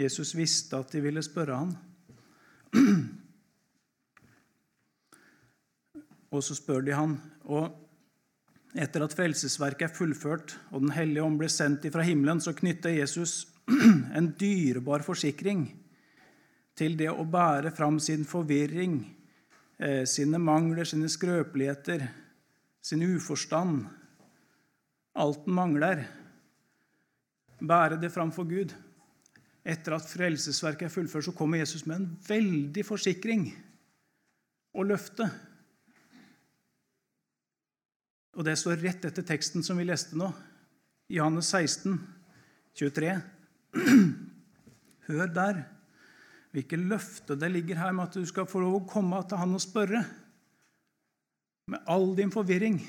Jesus 0.00 0.32
visste 0.32 0.80
at 0.80 0.96
de 0.96 1.04
ville 1.04 1.20
spørre 1.20 1.60
han. 1.60 1.76
Og 6.32 6.40
så 6.40 6.56
spør 6.56 6.88
de 6.88 6.96
han. 6.96 7.18
Og 7.52 7.68
etter 8.72 9.04
at 9.04 9.12
frelsesverket 9.12 9.90
er 9.90 9.92
fullført 9.92 10.56
og 10.72 10.86
Den 10.86 10.96
hellige 10.96 11.28
ånd 11.28 11.36
ble 11.36 11.52
sendt 11.52 11.84
ifra 11.84 12.00
himmelen, 12.08 12.40
så 12.40 12.56
knytter 12.56 12.96
Jesus 12.96 13.42
en 14.16 14.32
dyrebar 14.40 15.04
forsikring 15.04 15.66
til 16.80 16.96
det 16.96 17.12
å 17.12 17.28
bære 17.28 17.76
fram 17.76 18.00
sin 18.00 18.24
forvirring, 18.24 19.02
sine 20.06 20.38
mangler, 20.38 20.86
sine 20.86 21.08
skrøpeligheter, 21.10 22.04
sin 22.82 23.02
uforstand. 23.02 23.86
Alt 25.18 25.44
den 25.46 25.54
mangler. 25.54 26.04
Bære 27.62 27.98
det 28.00 28.12
framfor 28.14 28.46
Gud. 28.48 28.74
Etter 29.62 29.94
at 29.94 30.08
frelsesverket 30.10 30.88
er 30.88 30.94
fullført, 30.94 31.24
så 31.28 31.34
kommer 31.34 31.60
Jesus 31.60 31.86
med 31.86 31.96
en 32.00 32.08
veldig 32.26 32.84
forsikring 32.86 33.46
og 34.74 34.86
løfte. 34.90 35.28
Og 38.32 38.44
Det 38.44 38.56
står 38.58 38.80
rett 38.80 39.04
etter 39.04 39.22
teksten 39.22 39.62
som 39.62 39.78
vi 39.78 39.84
leste 39.84 40.16
nå, 40.18 40.30
Johannes 41.12 41.52
16, 41.52 41.98
23. 42.74 43.20
Hør 45.08 45.26
der. 45.36 45.62
Hvilket 46.52 46.84
løfte 46.84 47.36
det 47.38 47.48
ligger 47.52 47.80
her 47.80 47.94
med 47.96 48.10
at 48.10 48.18
du 48.20 48.26
skal 48.28 48.48
få 48.48 48.60
lov 48.60 48.82
å 48.82 48.88
komme 48.88 49.20
til 49.24 49.40
han 49.40 49.56
og 49.56 49.62
spørre. 49.64 50.02
Med 51.72 51.86
all 51.88 52.10
din 52.18 52.32
forvirring. 52.34 52.80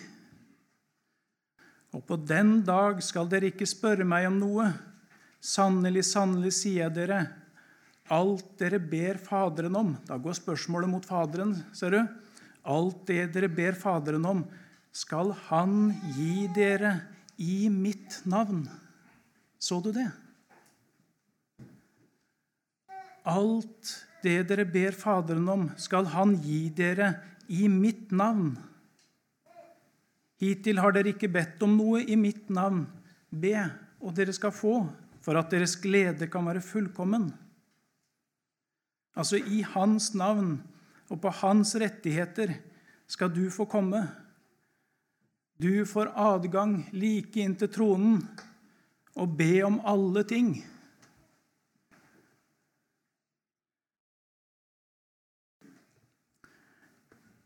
Og 1.94 2.02
på 2.08 2.18
den 2.18 2.58
dag 2.66 3.00
skal 3.06 3.30
dere 3.32 3.52
ikke 3.54 3.70
spørre 3.70 4.08
meg 4.08 4.28
om 4.28 4.40
noe. 4.42 4.68
Sannelig, 5.44 6.06
sannelig, 6.10 6.54
sier 6.58 6.86
jeg 6.88 6.96
dere, 6.96 7.22
alt 8.12 8.50
dere 8.60 8.80
ber 8.80 9.20
Faderen 9.24 9.76
om 9.80 9.90
Da 10.08 10.18
går 10.20 10.36
spørsmålet 10.36 10.92
mot 10.92 11.06
Faderen, 11.08 11.54
ser 11.76 11.96
du. 11.96 12.02
Alt 12.64 13.06
det 13.08 13.30
dere 13.36 13.50
ber 13.52 13.76
Faderen 13.80 14.26
om, 14.28 14.44
skal 14.92 15.34
Han 15.50 15.94
gi 16.16 16.48
dere 16.56 16.98
i 17.40 17.70
mitt 17.72 18.22
navn. 18.30 18.66
Så 19.60 19.80
du 19.84 19.92
det? 19.96 20.10
Alt 23.24 23.94
det 24.24 24.42
dere 24.50 24.66
ber 24.68 24.96
Faderen 24.96 25.48
om, 25.50 25.70
skal 25.80 26.08
Han 26.12 26.36
gi 26.44 26.68
dere 26.76 27.14
i 27.48 27.68
mitt 27.72 28.12
navn. 28.12 28.56
Hittil 30.44 30.80
har 30.84 30.96
dere 30.96 31.14
ikke 31.14 31.32
bedt 31.32 31.62
om 31.64 31.78
noe 31.78 32.02
i 32.04 32.18
mitt 32.20 32.50
navn. 32.52 32.84
Be, 33.30 33.56
og 34.04 34.16
dere 34.16 34.36
skal 34.36 34.52
få, 34.56 34.76
for 35.24 35.40
at 35.40 35.52
deres 35.54 35.78
glede 35.80 36.28
kan 36.32 36.46
være 36.48 36.64
fullkommen. 36.64 37.30
Altså, 39.16 39.38
i 39.38 39.62
Hans 39.76 40.12
navn 40.18 40.58
og 41.12 41.22
på 41.22 41.32
Hans 41.44 41.76
rettigheter 41.80 42.56
skal 43.08 43.32
du 43.32 43.46
få 43.54 43.68
komme. 43.70 44.02
Du 45.62 45.86
får 45.86 46.12
adgang 46.18 46.82
like 46.92 47.40
inn 47.40 47.56
til 47.60 47.70
tronen 47.72 48.24
og 49.14 49.36
be 49.38 49.62
om 49.64 49.78
alle 49.86 50.26
ting. 50.28 50.56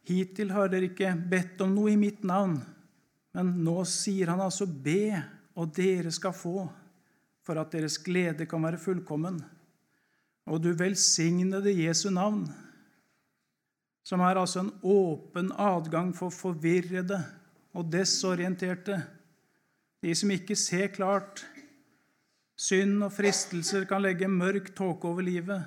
Hittil 0.08 0.54
har 0.56 0.70
dere 0.72 0.88
ikke 0.88 1.12
bedt 1.30 1.62
om 1.66 1.74
noe 1.76 1.92
i 1.92 2.00
mitt 2.00 2.24
navn. 2.28 2.56
Men 3.36 3.52
nå 3.66 3.82
sier 3.90 4.32
han 4.32 4.42
altså 4.42 4.66
be, 4.66 5.12
og 5.58 5.74
dere 5.76 6.14
skal 6.16 6.36
få, 6.36 6.64
for 7.44 7.60
at 7.60 7.74
deres 7.76 7.98
glede 8.04 8.48
kan 8.50 8.64
være 8.64 8.80
fullkommen. 8.82 9.42
Og 10.48 10.64
du 10.64 10.72
velsignede 10.80 11.74
Jesu 11.76 12.08
navn, 12.14 12.46
som 14.08 14.24
er 14.24 14.40
altså 14.40 14.64
en 14.64 14.72
åpen 14.88 15.52
adgang 15.60 16.14
for 16.16 16.32
forvirrede 16.32 17.20
og 17.76 17.90
desorienterte, 17.92 19.02
de 20.02 20.14
som 20.16 20.32
ikke 20.32 20.56
ser 20.56 20.94
klart. 20.96 21.44
Synd 22.58 23.04
og 23.04 23.12
fristelser 23.14 23.84
kan 23.90 24.02
legge 24.02 24.30
mørk 24.32 24.72
tåke 24.78 25.10
over 25.10 25.26
livet. 25.26 25.66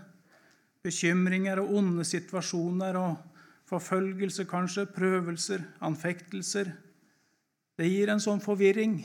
Bekymringer 0.83 1.61
og 1.61 1.75
onde 1.77 2.07
situasjoner 2.09 2.97
og 2.99 3.30
Forfølgelse, 3.71 4.45
kanskje, 4.51 4.87
prøvelser, 4.91 5.63
anfektelser. 5.87 6.73
Det 7.79 7.87
gir 7.87 8.11
en 8.11 8.23
sånn 8.23 8.43
forvirring. 8.43 8.97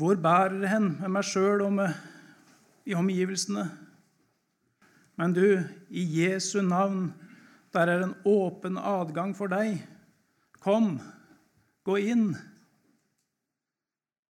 Hvor 0.00 0.16
bærer 0.16 0.56
det 0.62 0.70
hen 0.70 0.86
med 1.00 1.12
meg 1.12 1.26
sjøl 1.28 1.66
og 1.66 1.74
med, 1.76 1.92
i 2.88 2.96
omgivelsene? 2.96 3.66
Men 5.20 5.34
du, 5.36 5.60
i 5.92 6.04
Jesu 6.22 6.62
navn, 6.64 7.10
der 7.74 7.90
er 7.92 8.04
en 8.06 8.14
åpen 8.24 8.78
adgang 8.78 9.34
for 9.36 9.52
deg. 9.52 9.82
Kom, 10.64 10.94
gå 11.84 11.98
inn. 12.00 12.30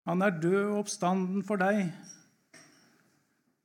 Han 0.09 0.25
er 0.25 0.35
død 0.43 0.59
og 0.65 0.81
oppstanden 0.81 1.45
for 1.47 1.61
deg. 1.63 1.93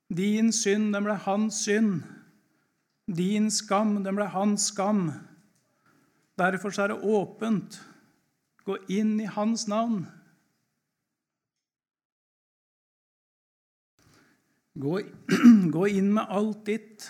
Din 0.07 0.53
synd, 0.55 0.93
den 0.95 1.03
ble 1.03 1.17
hans 1.25 1.59
synd. 1.65 1.99
Din 3.09 3.49
skam, 3.49 3.97
den 4.03 4.17
ble 4.17 4.27
hans 4.29 4.69
skam. 4.69 5.07
Derfor 6.37 6.73
er 6.79 6.91
det 6.91 7.01
åpent. 7.01 7.79
Gå 8.65 8.77
inn 8.93 9.17
i 9.19 9.25
Hans 9.25 9.65
navn. 9.67 10.03
Gå, 14.79 14.99
gå 15.75 15.87
inn 15.89 16.13
med 16.13 16.29
alt 16.29 16.61
ditt. 16.69 17.09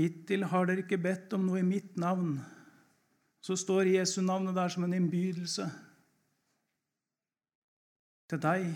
Hittil 0.00 0.48
har 0.48 0.66
dere 0.68 0.84
ikke 0.84 1.00
bedt 1.00 1.36
om 1.36 1.46
noe 1.46 1.60
i 1.60 1.66
mitt 1.66 1.94
navn. 2.00 2.38
Så 3.44 3.54
står 3.60 3.92
Jesu 3.92 4.22
navnet 4.24 4.56
der 4.56 4.72
som 4.72 4.84
en 4.88 4.96
innbydelse 4.96 5.68
til 8.32 8.42
deg. 8.42 8.70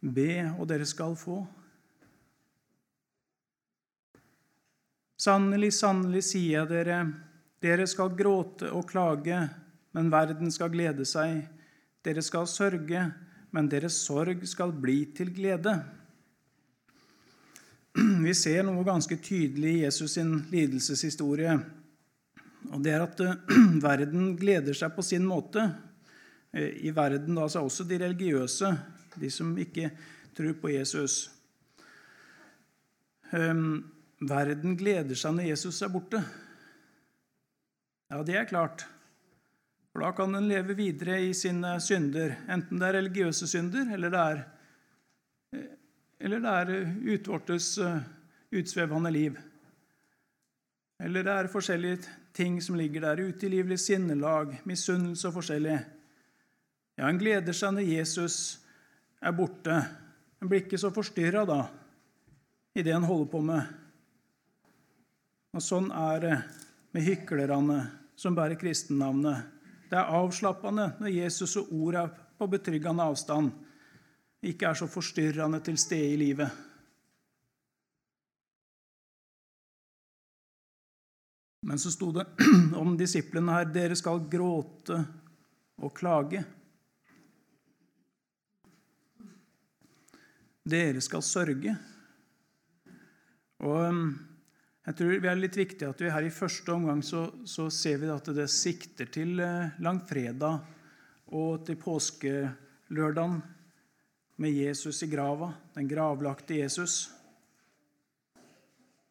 Be, 0.00 0.30
og 0.58 0.68
dere 0.70 0.86
skal 0.86 1.16
få. 1.18 1.40
Sannelig, 5.18 5.72
sannelig 5.74 6.22
sier 6.28 6.60
jeg 6.60 6.70
dere, 6.70 6.98
dere 7.58 7.88
skal 7.90 8.12
gråte 8.14 8.68
og 8.70 8.86
klage, 8.86 9.40
men 9.96 10.10
verden 10.12 10.52
skal 10.54 10.70
glede 10.70 11.06
seg. 11.08 11.40
Dere 12.06 12.22
skal 12.22 12.46
sørge, 12.46 13.00
men 13.50 13.70
deres 13.70 13.96
sorg 14.04 14.44
skal 14.46 14.70
bli 14.70 15.00
til 15.16 15.32
glede. 15.34 15.74
Vi 18.22 18.34
ser 18.38 18.62
noe 18.62 18.86
ganske 18.86 19.18
tydelig 19.18 19.72
i 19.74 19.82
Jesus' 19.82 20.14
sin 20.14 20.30
lidelseshistorie. 20.52 21.56
Og 22.70 22.82
det 22.84 22.94
er 22.94 23.02
at 23.02 23.22
verden 23.88 24.36
gleder 24.38 24.76
seg 24.76 24.94
på 24.94 25.02
sin 25.02 25.26
måte. 25.26 25.64
Eh, 26.54 26.78
I 26.86 26.94
verden 26.94 27.34
da, 27.34 27.48
så 27.48 27.58
er 27.58 27.66
også 27.66 27.88
de 27.88 27.98
religiøse, 28.04 28.70
de 29.16 29.30
som 29.32 29.54
ikke 29.58 29.90
tror 30.36 30.52
på 30.60 30.72
Jesus. 30.74 31.30
Um, 33.32 33.90
verden 34.20 34.76
gleder 34.78 35.18
seg 35.18 35.34
når 35.36 35.50
Jesus 35.52 35.80
er 35.82 35.92
borte. 35.92 36.22
Ja, 38.08 38.22
det 38.24 38.38
er 38.40 38.48
klart. 38.48 38.86
For 39.92 40.04
da 40.04 40.12
kan 40.16 40.34
en 40.38 40.48
leve 40.48 40.76
videre 40.78 41.18
i 41.26 41.32
sine 41.34 41.74
synder, 41.82 42.36
enten 42.48 42.80
det 42.80 42.88
er 42.88 42.96
religiøse 43.00 43.48
synder, 43.50 43.90
eller 43.96 44.12
det 44.14 44.22
er, 44.22 44.42
eller 46.20 46.44
det 46.44 46.54
er 46.62 46.70
utvortes 47.16 47.72
eh, 47.82 48.00
utsvevende 48.54 49.12
liv. 49.12 49.36
Eller 51.02 51.22
det 51.26 51.34
er 51.34 51.50
forskjellige 51.52 51.98
ting 52.34 52.60
som 52.62 52.78
ligger 52.78 53.04
der, 53.06 53.22
utilgivelig 53.28 53.78
sinnelag, 53.78 54.60
misunnelse 54.64 55.28
og 55.28 55.36
forskjellig. 55.38 55.76
Ja, 56.98 57.08
en 57.08 57.20
gleder 57.20 57.54
seg 57.54 57.76
når 57.76 57.86
Jesus 57.86 58.38
er 59.20 59.34
borte. 59.34 59.76
En 60.38 60.48
blir 60.50 60.64
ikke 60.64 60.80
så 60.80 60.90
forstyrra 60.94 61.44
da 61.48 61.62
i 62.78 62.84
det 62.86 62.94
en 62.94 63.06
holder 63.08 63.30
på 63.32 63.40
med. 63.42 63.62
Og 65.56 65.64
sånn 65.64 65.88
er 65.90 66.20
det 66.22 66.34
med 66.94 67.06
hyklerne 67.06 67.78
som 68.18 68.36
bærer 68.36 68.58
kristennavnet. 68.60 69.56
Det 69.88 69.96
er 69.98 70.14
avslappende 70.18 70.92
når 71.00 71.14
Jesus 71.14 71.56
og 71.58 71.72
ord 71.74 71.98
er 71.98 72.14
på 72.38 72.46
betryggende 72.50 73.02
avstand, 73.02 73.50
ikke 74.44 74.68
er 74.68 74.78
så 74.78 74.86
forstyrrende 74.86 75.58
til 75.66 75.78
stede 75.80 76.12
i 76.12 76.18
livet. 76.20 76.64
Men 81.66 81.80
så 81.82 81.90
sto 81.90 82.12
det 82.14 82.28
om 82.80 82.94
disiplene 82.96 83.56
her 83.56 83.72
dere 83.72 83.96
skal 83.98 84.22
gråte 84.30 85.00
og 85.82 85.92
klage. 85.96 86.44
Dere 90.68 91.00
skal 91.00 91.22
sørge. 91.24 91.74
Og 93.64 93.84
jeg 94.88 94.96
tror 94.96 95.14
det 95.20 95.28
er 95.30 95.40
litt 95.40 95.56
viktig 95.58 95.86
at 95.88 96.00
vi 96.00 96.10
her 96.12 96.26
i 96.26 96.32
første 96.32 96.72
omgang 96.72 97.00
så, 97.04 97.26
så 97.48 97.68
ser 97.72 97.98
vi 98.02 98.10
at 98.12 98.28
det 98.36 98.46
sikter 98.52 99.08
til 99.12 99.40
eh, 99.44 99.74
langfredag 99.84 100.60
og 101.36 101.64
til 101.66 101.76
påskelørdagen 101.80 103.38
med 104.38 104.54
Jesus 104.54 105.02
i 105.02 105.08
grava, 105.10 105.50
den 105.74 105.88
gravlagte 105.90 106.60
Jesus. 106.60 107.08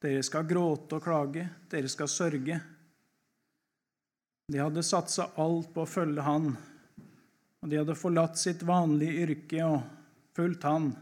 Dere 0.01 0.23
skal 0.23 0.47
gråte 0.47 0.97
og 0.97 1.03
klage, 1.03 1.47
dere 1.69 1.89
skal 1.91 2.09
sørge. 2.09 2.59
De 4.47 4.61
hadde 4.61 4.85
satsa 4.85 5.31
alt 5.41 5.73
på 5.75 5.83
å 5.83 5.89
følge 5.89 6.23
Han, 6.23 6.53
og 7.59 7.69
de 7.69 7.81
hadde 7.81 7.97
forlatt 7.99 8.39
sitt 8.39 8.63
vanlige 8.65 9.25
yrke 9.25 9.65
og 9.67 9.81
fulgt 10.37 10.63
Han. 10.69 10.93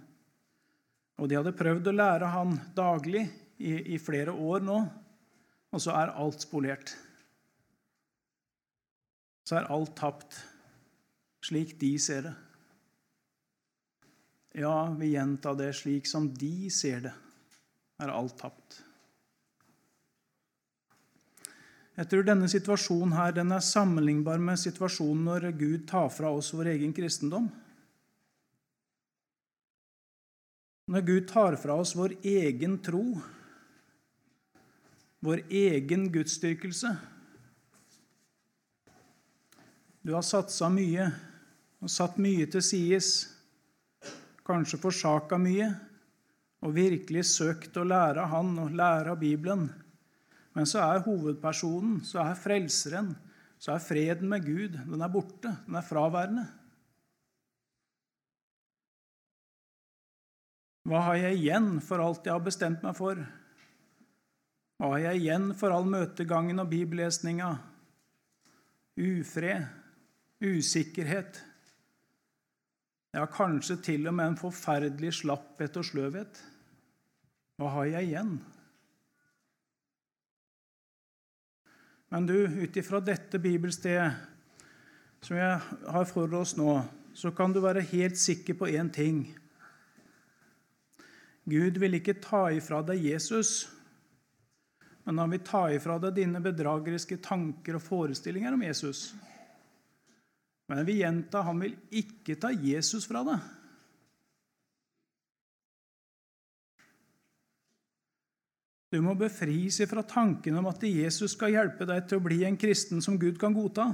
Og 1.16 1.30
de 1.32 1.38
hadde 1.40 1.56
prøvd 1.56 1.90
å 1.90 1.96
lære 1.96 2.32
Han 2.34 2.58
daglig 2.76 3.24
i, 3.58 3.96
i 3.96 4.00
flere 4.02 4.34
år 4.36 4.64
nå, 4.66 4.80
og 5.72 5.82
så 5.82 5.96
er 5.96 6.16
alt 6.20 6.44
spolert. 6.44 6.92
Så 9.46 9.60
er 9.60 9.70
alt 9.72 9.94
tapt, 9.96 10.40
slik 11.46 11.76
de 11.80 11.94
ser 12.02 12.26
det. 12.28 12.34
Ja, 14.56 14.88
vi 14.96 15.12
gjentar 15.12 15.58
det 15.60 15.74
slik 15.76 16.08
som 16.08 16.30
de 16.32 16.70
ser 16.72 17.02
det, 17.06 17.14
er 18.02 18.12
alt 18.12 18.38
tapt. 18.40 18.82
Jeg 21.96 22.10
tror 22.12 22.26
denne 22.28 22.48
situasjonen 22.52 23.14
her, 23.16 23.36
den 23.36 23.54
er 23.56 23.64
sammenlignbar 23.64 24.42
med 24.44 24.60
situasjonen 24.60 25.28
når 25.30 25.52
Gud 25.56 25.86
tar 25.88 26.10
fra 26.12 26.32
oss 26.36 26.52
vår 26.56 26.74
egen 26.74 26.96
kristendom. 26.96 27.48
Når 30.96 31.04
Gud 31.04 31.26
tar 31.28 31.58
fra 31.60 31.76
oss 31.76 31.92
vår 31.92 32.14
egen 32.24 32.78
tro, 32.80 33.02
vår 35.20 35.42
egen 35.52 36.06
gudsdyrkelse. 36.14 36.94
Du 40.00 40.14
har 40.16 40.24
satsa 40.24 40.70
mye 40.72 41.10
og 41.84 41.92
satt 41.92 42.16
mye 42.16 42.48
til 42.48 42.64
sides, 42.64 43.10
kanskje 44.48 44.80
forsaka 44.80 45.36
mye, 45.36 45.68
og 46.64 46.78
virkelig 46.80 47.28
søkt 47.34 47.76
å 47.76 47.84
lære 47.84 48.24
av 48.24 48.32
Han 48.32 48.56
og 48.64 48.80
lære 48.80 49.18
av 49.18 49.20
Bibelen. 49.20 49.68
Men 50.56 50.64
så 50.64 50.80
er 50.86 51.04
hovedpersonen, 51.04 52.06
så 52.08 52.24
er 52.24 52.40
frelseren, 52.40 53.12
så 53.60 53.76
er 53.76 53.84
freden 53.84 54.32
med 54.32 54.48
Gud, 54.48 54.80
den 54.80 55.04
er 55.04 55.12
borte, 55.12 55.58
den 55.68 55.76
er 55.76 55.92
fraværende. 55.92 56.48
Hva 60.86 61.02
har 61.08 61.18
jeg 61.18 61.40
igjen 61.40 61.70
for 61.82 62.02
alt 62.04 62.28
jeg 62.28 62.36
har 62.36 62.46
bestemt 62.46 62.84
meg 62.86 62.94
for? 62.98 63.18
Hva 64.78 64.92
har 64.92 65.02
jeg 65.08 65.24
igjen 65.24 65.50
for 65.58 65.74
all 65.74 65.88
møtegangen 65.90 66.62
og 66.62 66.70
bibellesninga? 66.70 67.50
Ufred, 69.02 69.66
usikkerhet, 70.46 71.42
ja, 73.16 73.24
kanskje 73.32 73.78
til 73.80 74.10
og 74.10 74.16
med 74.18 74.34
en 74.34 74.38
forferdelig 74.40 75.14
slapphet 75.22 75.78
og 75.80 75.88
sløvhet. 75.88 76.40
Hva 77.56 77.72
har 77.78 77.88
jeg 77.94 78.10
igjen? 78.10 78.34
Men 82.12 82.28
du, 82.28 82.36
ut 82.36 82.78
ifra 82.78 83.00
dette 83.04 83.40
bibelstedet 83.42 84.12
som 85.26 85.40
jeg 85.40 85.56
har 85.96 86.06
for 86.12 86.36
oss 86.38 86.54
nå, 86.60 86.76
så 87.16 87.32
kan 87.34 87.56
du 87.56 87.62
være 87.64 87.86
helt 87.96 88.20
sikker 88.20 88.60
på 88.60 88.68
én 88.70 88.92
ting. 88.94 89.24
Gud 91.46 91.78
vil 91.78 92.00
ikke 92.00 92.18
ta 92.22 92.48
ifra 92.54 92.82
deg 92.86 93.04
Jesus 93.06 93.66
men 95.06 95.18
han 95.22 95.30
vil 95.30 95.44
ta 95.46 95.68
ifra 95.70 96.00
deg 96.02 96.16
dine 96.18 96.40
bedrageriske 96.42 97.20
tanker 97.22 97.78
og 97.78 97.84
forestillinger 97.86 98.56
om 98.56 98.64
Jesus. 98.66 99.12
Men 100.66 100.82
jeg 100.82 100.88
vil 100.88 101.04
gjenta 101.04 101.44
han 101.46 101.62
vil 101.62 101.76
ikke 101.94 102.38
ta 102.42 102.50
Jesus 102.50 103.06
fra 103.06 103.22
deg. 103.28 103.52
Du 108.90 108.98
må 109.06 109.14
befris 109.20 109.78
fra 109.92 110.02
tanken 110.10 110.58
om 110.58 110.72
at 110.72 110.82
Jesus 110.90 111.36
skal 111.36 111.54
hjelpe 111.54 111.86
deg 111.86 112.08
til 112.10 112.18
å 112.18 112.26
bli 112.26 112.42
en 112.48 112.58
kristen 112.58 113.04
som 113.04 113.20
Gud 113.22 113.38
kan 113.38 113.54
godta. 113.54 113.92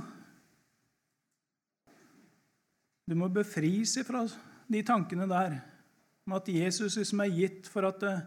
Du 3.04 3.18
må 3.20 3.28
befris 3.34 3.98
fra 4.08 4.24
de 4.72 4.84
tankene 4.88 5.28
der 5.28 5.60
om 6.28 6.38
at 6.38 6.48
Jesus 6.52 6.98
liksom 7.00 7.24
er 7.24 7.34
gitt 7.34 7.70
for 7.72 7.88
at 7.90 8.04
eh, 8.06 8.24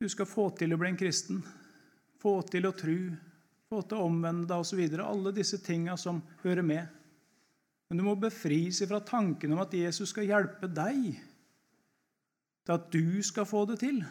du 0.00 0.08
skal 0.08 0.28
få 0.28 0.48
til 0.56 0.72
å 0.72 0.78
bli 0.80 0.92
en 0.92 1.00
kristen, 1.00 1.42
få 2.20 2.40
til 2.48 2.68
å 2.68 2.74
tro, 2.76 2.96
få 3.70 3.82
til 3.84 4.00
å 4.00 4.06
omvende 4.08 4.48
deg 4.48 4.62
osv. 4.64 4.80
Alle 5.04 5.32
disse 5.36 5.60
tinga 5.64 5.96
som 6.00 6.22
hører 6.44 6.64
med. 6.64 6.96
Men 7.88 8.00
du 8.00 8.06
må 8.06 8.14
befris 8.16 8.82
fra 8.86 9.00
tanken 9.02 9.52
om 9.54 9.60
at 9.64 9.74
Jesus 9.74 10.12
skal 10.12 10.28
hjelpe 10.28 10.70
deg 10.70 11.10
til 12.64 12.76
at 12.76 12.90
du 12.92 13.20
skal 13.26 13.48
få 13.48 13.64
det 13.68 13.80
til. 13.82 14.02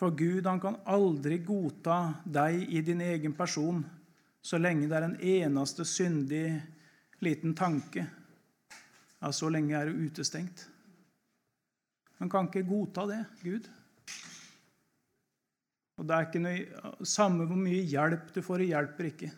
For 0.00 0.14
Gud 0.16 0.46
han 0.48 0.60
kan 0.60 0.78
aldri 0.88 1.38
godta 1.44 2.22
deg 2.24 2.62
i 2.72 2.80
din 2.84 3.02
egen 3.04 3.34
person 3.36 3.82
så 4.40 4.56
lenge 4.56 4.88
det 4.88 4.96
er 4.96 5.06
en 5.06 5.18
eneste 5.20 5.84
syndig 5.84 6.60
liten 7.20 7.54
tanke. 7.54 8.06
at 9.20 9.34
så 9.34 9.50
lenge 9.52 9.76
er 9.76 9.86
du 9.86 10.06
utestengt. 10.06 10.68
Man 12.18 12.30
kan 12.30 12.46
ikke 12.48 12.68
godta 12.68 13.06
det, 13.06 13.24
Gud. 13.42 13.68
Og 16.00 16.06
det 16.08 16.16
er 16.16 16.26
ikke 16.26 16.40
noe, 16.40 17.04
Samme 17.04 17.44
hvor 17.44 17.60
mye 17.60 17.84
hjelp 17.84 18.32
du 18.32 18.40
får, 18.40 18.62
det 18.62 18.70
hjelper 18.72 19.08
ikke. 19.10 19.30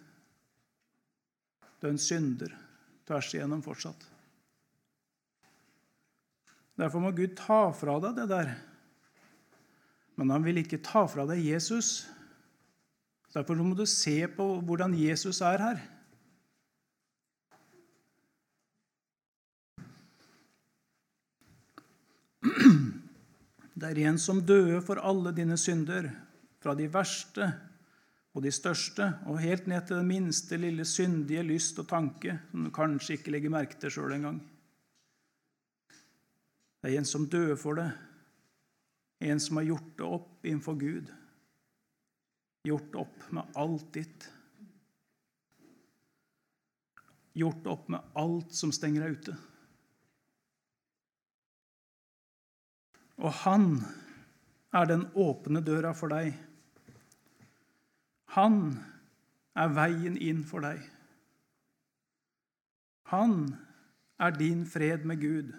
Du 1.81 1.89
er 1.89 1.95
en 1.97 1.99
synder 1.99 2.55
tvers 3.07 3.33
igjennom 3.35 3.63
fortsatt. 3.65 4.07
Derfor 6.79 7.03
må 7.03 7.11
Gud 7.15 7.35
ta 7.39 7.65
fra 7.75 7.99
deg 8.03 8.21
det 8.21 8.29
der. 8.31 8.53
Men 10.19 10.31
han 10.31 10.45
vil 10.47 10.63
ikke 10.63 10.83
ta 10.85 11.05
fra 11.11 11.27
deg 11.27 11.43
Jesus. 11.43 12.05
Derfor 13.35 13.59
må 13.59 13.75
du 13.75 13.85
se 13.89 14.21
på 14.31 14.47
hvordan 14.63 14.95
Jesus 14.99 15.43
er 15.45 15.63
her. 15.67 15.83
Det 23.83 23.89
er 23.91 23.99
en 24.07 24.19
som 24.21 24.39
døde 24.47 24.79
for 24.87 25.01
alle 25.03 25.33
dine 25.35 25.57
synder, 25.59 26.07
fra 26.63 26.77
de 26.79 26.85
verste 26.87 27.49
og 28.31 28.45
de 28.45 28.53
største, 28.55 29.09
og 29.27 29.41
helt 29.43 29.67
ned 29.67 29.89
til 29.89 29.99
den 29.99 30.07
minste 30.07 30.55
lille 30.61 30.87
syndige 30.87 31.43
lyst 31.43 31.81
og 31.83 31.89
tanke, 31.91 32.37
som 32.53 32.63
du 32.63 32.71
kanskje 32.71 33.17
ikke 33.19 33.35
legger 33.35 33.51
merke 33.51 33.81
til 33.83 33.91
sjøl 33.91 34.15
engang. 34.15 34.39
Det 36.79 36.93
er 36.93 37.01
en 37.01 37.11
som 37.11 37.27
døde 37.27 37.59
for 37.59 37.81
det, 37.81 37.89
en 39.27 39.43
som 39.43 39.59
har 39.59 39.67
gjort 39.67 39.91
det 39.99 40.07
opp 40.07 40.47
innenfor 40.47 40.79
Gud. 40.79 41.11
Gjort 42.67 43.03
opp 43.03 43.29
med 43.35 43.59
alt 43.59 43.91
ditt. 43.99 44.29
Gjort 47.35 47.67
opp 47.67 47.91
med 47.91 48.15
alt 48.15 48.55
som 48.55 48.71
stenger 48.75 49.09
deg 49.09 49.19
ute. 49.19 49.37
Og 53.21 53.33
han 53.43 53.67
er 54.73 54.89
den 54.89 55.05
åpne 55.19 55.61
døra 55.65 55.93
for 55.97 56.13
deg. 56.13 56.33
Han 58.37 58.63
er 59.59 59.75
veien 59.77 60.17
inn 60.17 60.41
for 60.49 60.65
deg. 60.65 60.81
Han 63.13 63.53
er 64.23 64.33
din 64.39 64.65
fred 64.69 65.05
med 65.09 65.21
Gud. 65.21 65.53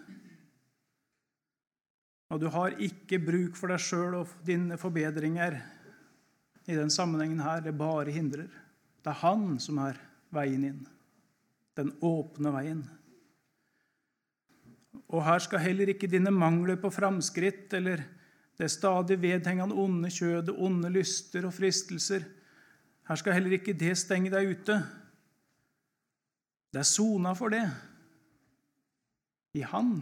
Og 2.34 2.42
du 2.42 2.48
har 2.50 2.80
ikke 2.82 3.22
bruk 3.22 3.60
for 3.60 3.70
deg 3.70 3.84
sjøl 3.84 4.18
og 4.24 4.32
dine 4.48 4.80
forbedringer 4.82 5.60
i 6.66 6.74
den 6.74 6.90
sammenhengen 6.90 7.44
her. 7.46 7.62
Det 7.62 7.76
bare 7.78 8.16
hindrer. 8.16 8.50
Det 9.04 9.12
er 9.12 9.22
han 9.22 9.60
som 9.62 9.78
er 9.84 10.00
veien 10.34 10.66
inn. 10.66 10.82
Den 11.78 11.94
åpne 12.02 12.54
veien. 12.56 12.82
Og 15.14 15.24
her 15.26 15.42
skal 15.46 15.62
heller 15.62 15.94
ikke 15.94 16.10
dine 16.10 16.32
mangler 16.34 16.78
på 16.82 16.92
framskritt 16.94 17.74
eller 17.78 18.04
det 18.58 18.70
stadig 18.70 19.18
vedhengende 19.22 19.76
onde 19.78 20.12
kjødet, 20.14 20.54
onde 20.54 20.92
lyster 20.94 21.46
og 21.48 21.56
fristelser 21.56 22.26
Her 23.04 23.18
skal 23.20 23.34
heller 23.36 23.58
ikke 23.58 23.74
det 23.76 23.98
stenge 24.00 24.30
deg 24.32 24.54
ute. 24.54 24.78
Det 26.72 26.80
er 26.80 26.88
sona 26.88 27.34
for 27.36 27.52
det 27.52 27.66
i 29.54 29.62
Han. 29.70 29.98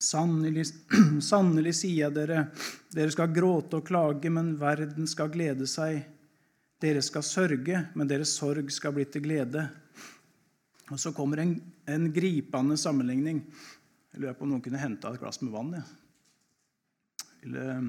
Sannelig, 0.00 0.64
sannelig 1.30 1.74
sier 1.82 2.06
jeg 2.06 2.16
dere, 2.16 2.46
dere 2.94 3.12
skal 3.12 3.34
gråte 3.36 3.78
og 3.78 3.86
klage, 3.86 4.32
men 4.32 4.54
verden 4.58 5.06
skal 5.10 5.30
glede 5.30 5.68
seg. 5.70 6.00
Dere 6.80 7.02
skal 7.04 7.26
sørge, 7.26 7.84
men 7.94 8.08
deres 8.08 8.32
sorg 8.40 8.72
skal 8.72 8.96
bli 8.96 9.04
til 9.12 9.26
glede. 9.28 9.66
Og 10.90 10.98
så 10.98 11.12
kommer 11.14 11.42
en, 11.42 11.54
en 11.86 12.08
gripende 12.12 12.76
sammenligning. 12.80 13.44
Jeg 14.10 14.22
lurer 14.22 14.36
på 14.38 14.46
om 14.46 14.54
noen 14.54 14.62
kunne 14.64 14.80
henta 14.82 15.12
et 15.12 15.22
glass 15.22 15.38
med 15.42 15.54
vann. 15.54 15.74
Ja. 15.78 15.84
Eller, 17.46 17.82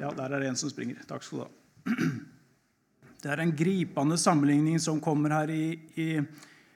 ja, 0.00 0.10
der 0.10 0.34
er 0.34 0.42
det 0.42 0.50
en 0.50 0.58
som 0.58 0.72
springer. 0.72 0.98
Takk 1.08 1.24
skal 1.24 1.44
du 1.44 1.44
ha. 1.46 1.50
Det 3.24 3.30
er 3.32 3.40
en 3.40 3.54
gripende 3.56 4.18
sammenligning 4.20 4.76
som 4.84 4.98
kommer 5.00 5.32
her 5.32 5.48
i, 5.48 5.78
i, 5.96 6.08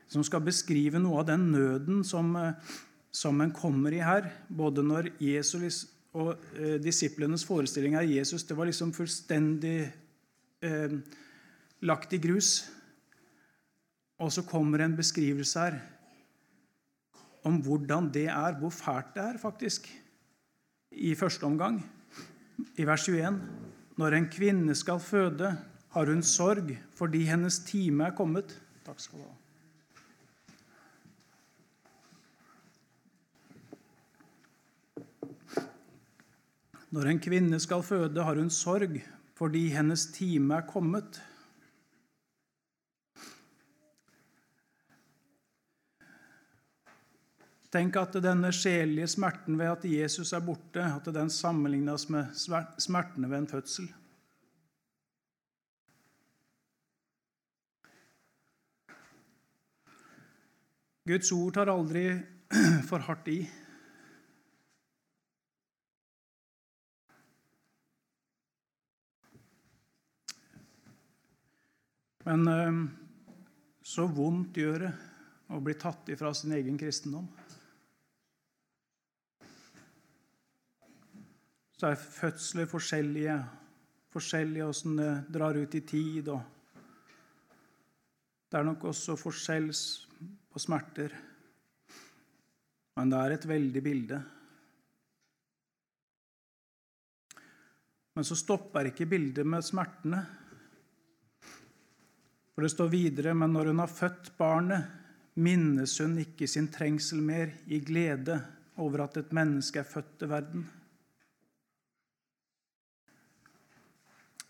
som 0.09 0.23
skal 0.25 0.41
beskrive 0.47 0.97
noe 0.97 1.19
av 1.21 1.27
den 1.29 1.43
nøden 1.53 1.99
som, 2.09 2.31
som 3.13 3.43
en 3.45 3.53
kommer 3.53 3.93
i 3.93 4.01
her. 4.01 4.31
Både 4.49 4.81
når 4.81 5.11
Jesus 5.21 5.83
og 6.17 6.39
eh, 6.57 6.79
disiplenes 6.81 7.45
forestilling 7.45 7.99
av 8.01 8.09
Jesus 8.09 8.47
det 8.49 8.57
var 8.57 8.71
liksom 8.71 8.95
fullstendig 8.97 9.91
eh, 10.65 10.97
lagt 11.85 12.17
i 12.17 12.23
grus. 12.23 12.63
Og 14.19 14.33
så 14.33 14.43
kommer 14.43 14.83
en 14.83 14.97
beskrivelse 14.97 15.61
her 15.61 15.79
om 17.47 17.61
hvordan 17.63 18.11
det 18.13 18.27
er, 18.27 18.59
hvor 18.59 18.71
fælt 18.75 19.15
det 19.15 19.23
er, 19.23 19.39
faktisk, 19.39 19.87
i 20.91 21.15
første 21.15 21.45
omgang. 21.45 21.79
I 22.77 22.87
vers 22.87 23.09
21.: 23.09 23.41
Når 23.97 24.17
en 24.17 24.29
kvinne 24.29 24.75
skal 24.75 25.01
føde, 25.01 25.57
har 25.91 26.07
hun 26.07 26.23
sorg 26.23 26.79
fordi 26.95 27.23
hennes 27.25 27.59
time 27.59 28.05
er 28.05 28.17
kommet. 28.17 28.61
Takk 28.85 29.01
skal 29.01 29.19
du 29.19 29.25
ha. 29.25 29.35
Når 36.91 37.11
en 37.11 37.21
kvinne 37.21 37.61
skal 37.61 37.83
føde, 37.83 38.25
har 38.25 38.35
hun 38.35 38.51
sorg 38.51 39.01
fordi 39.39 39.69
hennes 39.69 40.07
time 40.07 40.55
er 40.55 40.67
kommet. 40.67 41.23
Tenk 47.69 47.99
at 48.01 48.15
denne 48.25 48.49
sjelelige 48.57 49.11
smerten 49.13 49.59
ved 49.61 49.69
at 49.69 49.83
Jesus 49.85 50.33
er 50.33 50.41
borte, 50.41 50.81
at 50.81 51.09
den 51.13 51.29
sammenlignes 51.29 52.07
med 52.09 52.31
smertene 52.81 53.29
ved 53.29 53.43
en 53.43 53.49
fødsel. 53.51 53.91
Guds 61.09 61.33
ord 61.33 61.55
tar 61.57 61.69
aldri 61.73 62.07
for 62.89 63.05
hardt 63.05 63.29
i. 63.33 63.41
Men 72.29 72.49
så 73.81 74.05
vondt 74.13 74.57
gjør 74.61 74.83
det 74.85 74.95
å 75.53 75.61
bli 75.65 75.77
tatt 75.81 76.11
ifra 76.13 76.35
sin 76.37 76.53
egen 76.53 76.77
kristendom. 76.81 77.29
Så 81.79 81.93
er 81.93 82.01
fødsler 82.01 82.67
forskjellige, 82.67 83.35
forskjellige 84.11 84.67
åssen 84.67 84.97
det 84.99 85.11
drar 85.31 85.55
ut 85.55 85.75
i 85.79 85.81
tid. 85.87 86.29
og 86.29 86.41
Det 88.51 88.59
er 88.59 88.67
nok 88.67 88.89
også 88.91 89.15
forskjell 89.21 89.69
på 90.51 90.59
smerter. 90.59 91.15
Men 92.99 93.13
det 93.13 93.21
er 93.21 93.35
et 93.37 93.47
veldig 93.47 93.83
bilde. 93.85 94.19
Men 98.19 98.27
så 98.27 98.35
stopper 98.35 98.89
ikke 98.91 99.07
bildet 99.07 99.47
med 99.47 99.63
smertene. 99.63 100.25
For 102.57 102.67
det 102.67 102.73
står 102.73 102.91
videre, 102.91 103.37
men 103.39 103.55
når 103.55 103.71
hun 103.71 103.85
har 103.85 103.93
født 103.93 104.33
barnet, 104.41 104.83
minnes 105.39 105.95
hun 106.03 106.19
ikke 106.19 106.49
sin 106.51 106.67
trengsel 106.75 107.23
mer 107.23 107.55
i 107.71 107.79
glede 107.79 108.41
over 108.83 109.05
at 109.05 109.21
et 109.23 109.31
menneske 109.31 109.79
er 109.79 109.87
født 109.87 110.19
til 110.19 110.33
verden. 110.35 110.67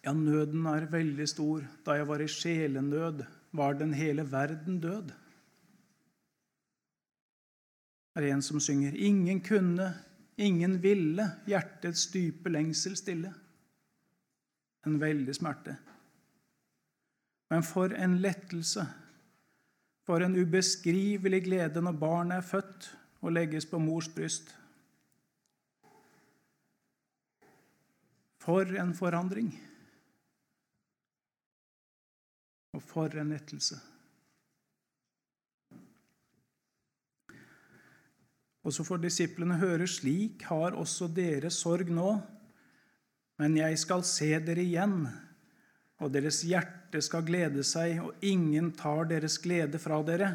Ja, 0.04 0.12
nøden 0.14 0.66
er 0.66 0.86
veldig 0.90 1.26
stor. 1.28 1.64
Da 1.86 1.96
jeg 1.98 2.08
var 2.08 2.22
i 2.22 2.28
sjelenød, 2.30 3.24
var 3.52 3.72
den 3.78 3.94
hele 3.94 4.24
verden 4.30 4.80
død. 4.80 5.10
Det 8.14 8.24
er 8.24 8.34
en 8.34 8.42
som 8.42 8.60
synger. 8.60 8.94
Ingen 8.94 9.40
kunne, 9.40 9.94
ingen 10.36 10.82
ville 10.82 11.26
hjertets 11.46 12.08
dype 12.12 12.50
lengsel 12.50 12.96
stille. 12.96 13.32
En 14.86 15.00
veldig 15.00 15.34
smerte. 15.34 15.76
Men 17.50 17.62
for 17.62 17.94
en 17.94 18.18
lettelse, 18.18 18.86
for 20.06 20.24
en 20.24 20.36
ubeskrivelig 20.36 21.44
glede 21.44 21.82
når 21.82 21.92
barnet 22.00 22.36
er 22.36 22.48
født 22.48 22.90
og 23.20 23.32
legges 23.32 23.66
på 23.66 23.78
mors 23.78 24.08
bryst. 24.08 24.54
For 28.38 28.62
en 28.80 28.94
forandring. 28.94 29.67
Og 32.76 32.82
for 32.84 33.14
en 33.16 33.32
lettelse. 33.32 33.78
Og 38.68 38.74
så 38.74 38.84
får 38.84 39.00
disiplene 39.00 39.56
høre 39.62 39.86
slik 39.88 40.42
har 40.50 40.76
også 40.76 41.08
dere 41.16 41.48
sorg 41.54 41.88
nå, 41.94 42.10
men 43.40 43.54
jeg 43.56 43.78
skal 43.80 44.02
se 44.04 44.28
dere 44.44 44.60
igjen, 44.60 45.06
og 46.02 46.12
deres 46.12 46.42
hjerte 46.44 47.00
skal 47.02 47.24
glede 47.26 47.64
seg, 47.66 48.02
og 48.02 48.26
ingen 48.26 48.72
tar 48.76 49.08
deres 49.08 49.38
glede 49.40 49.80
fra 49.80 50.02
dere. 50.04 50.34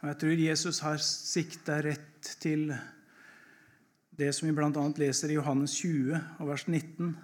Og 0.00 0.08
Jeg 0.10 0.18
tror 0.20 0.42
Jesus 0.46 0.80
har 0.84 0.98
sikta 1.00 1.78
rett 1.84 2.32
til 2.42 2.66
det 4.14 4.32
som 4.34 4.48
vi 4.48 4.56
bl.a. 4.56 4.82
leser 4.98 5.32
i 5.32 5.38
Johannes 5.38 5.78
20, 5.78 6.18
og 6.40 6.50
vers 6.50 6.66
19. 6.68 7.14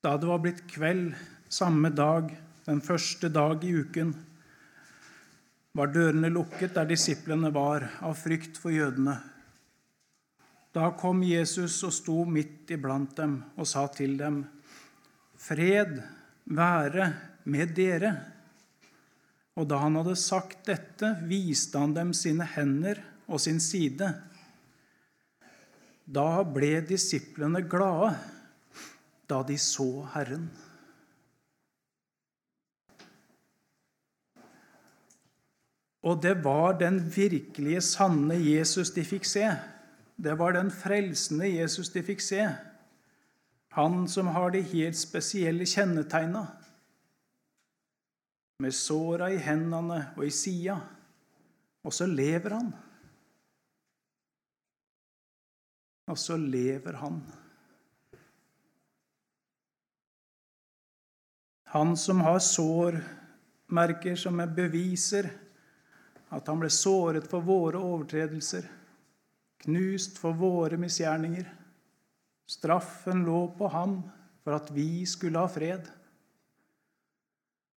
Da 0.00 0.14
det 0.16 0.28
var 0.30 0.38
blitt 0.40 0.62
kveld 0.64 1.12
samme 1.52 1.90
dag, 1.92 2.30
den 2.64 2.78
første 2.80 3.28
dag 3.28 3.60
i 3.68 3.74
uken, 3.82 4.14
var 5.76 5.92
dørene 5.92 6.30
lukket 6.32 6.72
der 6.78 6.88
disiplene 6.88 7.50
var, 7.52 7.84
av 8.00 8.16
frykt 8.16 8.56
for 8.56 8.72
jødene. 8.72 9.18
Da 10.72 10.88
kom 10.96 11.20
Jesus 11.26 11.76
og 11.84 11.92
sto 11.92 12.24
midt 12.24 12.72
iblant 12.72 13.12
dem 13.18 13.36
og 13.60 13.68
sa 13.68 13.84
til 13.92 14.16
dem, 14.16 14.40
Fred 15.40 15.98
være 16.48 17.12
med 17.52 17.76
dere. 17.76 18.16
Og 19.60 19.68
da 19.68 19.82
han 19.84 20.00
hadde 20.00 20.16
sagt 20.16 20.64
dette, 20.70 21.12
viste 21.28 21.76
han 21.76 21.92
dem 21.92 22.16
sine 22.16 22.48
hender 22.56 23.04
og 23.28 23.40
sin 23.42 23.60
side. 23.60 24.14
Da 26.08 26.28
ble 26.46 26.78
disiplene 26.88 27.66
glade 27.68 28.14
da 29.30 29.40
de 29.46 29.56
så 29.58 29.88
Herren. 30.14 30.50
Og 36.00 36.22
det 36.22 36.38
var 36.44 36.78
den 36.80 36.98
virkelige, 37.12 37.82
sanne 37.84 38.38
Jesus 38.40 38.90
de 38.96 39.04
fikk 39.04 39.28
se. 39.28 39.44
Det 40.16 40.32
var 40.38 40.56
den 40.56 40.70
frelsende 40.72 41.48
Jesus 41.48 41.92
de 41.92 42.02
fikk 42.04 42.24
se. 42.24 42.46
Han 43.76 44.08
som 44.08 44.32
har 44.34 44.50
de 44.50 44.62
helt 44.72 44.98
spesielle 44.98 45.66
kjennetegna, 45.68 46.46
med 48.60 48.74
såra 48.76 49.30
i 49.32 49.38
hendene 49.40 50.02
og 50.18 50.24
i 50.26 50.32
sida. 50.34 50.74
Og 51.84 51.94
så 51.96 52.04
lever 52.08 52.52
han. 52.52 52.72
Og 56.12 56.18
så 56.18 56.36
lever 56.36 56.98
han. 57.00 57.22
Han 61.70 61.96
som 61.96 62.20
har 62.20 62.38
sårmerker 62.42 64.16
som 64.18 64.40
er 64.42 64.50
beviser 64.50 65.28
at 66.34 66.48
han 66.50 66.58
ble 66.58 66.70
såret 66.70 67.28
for 67.30 67.46
våre 67.46 67.78
overtredelser, 67.78 68.64
knust 69.62 70.18
for 70.18 70.34
våre 70.34 70.78
misgjerninger. 70.82 71.46
Straffen 72.50 73.22
lå 73.22 73.44
på 73.54 73.68
ham 73.70 74.00
for 74.42 74.56
at 74.56 74.72
vi 74.74 75.06
skulle 75.06 75.38
ha 75.38 75.50
fred. 75.50 75.86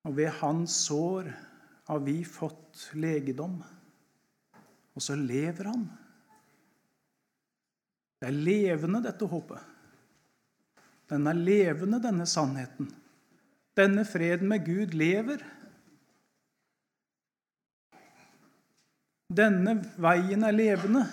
Og 0.10 0.18
ved 0.18 0.34
hans 0.40 0.80
sår 0.88 1.30
har 1.86 2.02
vi 2.02 2.18
fått 2.26 2.88
legedom. 2.98 3.60
Og 4.98 5.06
så 5.06 5.14
lever 5.22 5.70
han. 5.70 5.86
Det 8.18 8.32
er 8.32 8.42
levende, 8.50 9.06
dette 9.06 9.30
håpet. 9.30 9.72
Den 11.14 11.30
er 11.30 11.38
levende, 11.38 12.02
denne 12.02 12.26
sannheten. 12.26 12.90
Denne 13.78 14.06
freden 14.06 14.48
med 14.52 14.66
Gud 14.66 14.94
lever. 14.94 15.42
Denne 19.34 19.80
veien 19.98 20.46
er 20.46 20.54
levende. 20.54 21.08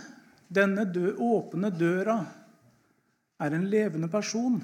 Denne 0.50 0.84
dø, 0.84 1.14
åpne 1.16 1.70
døra 1.72 2.18
er 3.40 3.56
en 3.56 3.66
levende 3.72 4.10
person. 4.12 4.58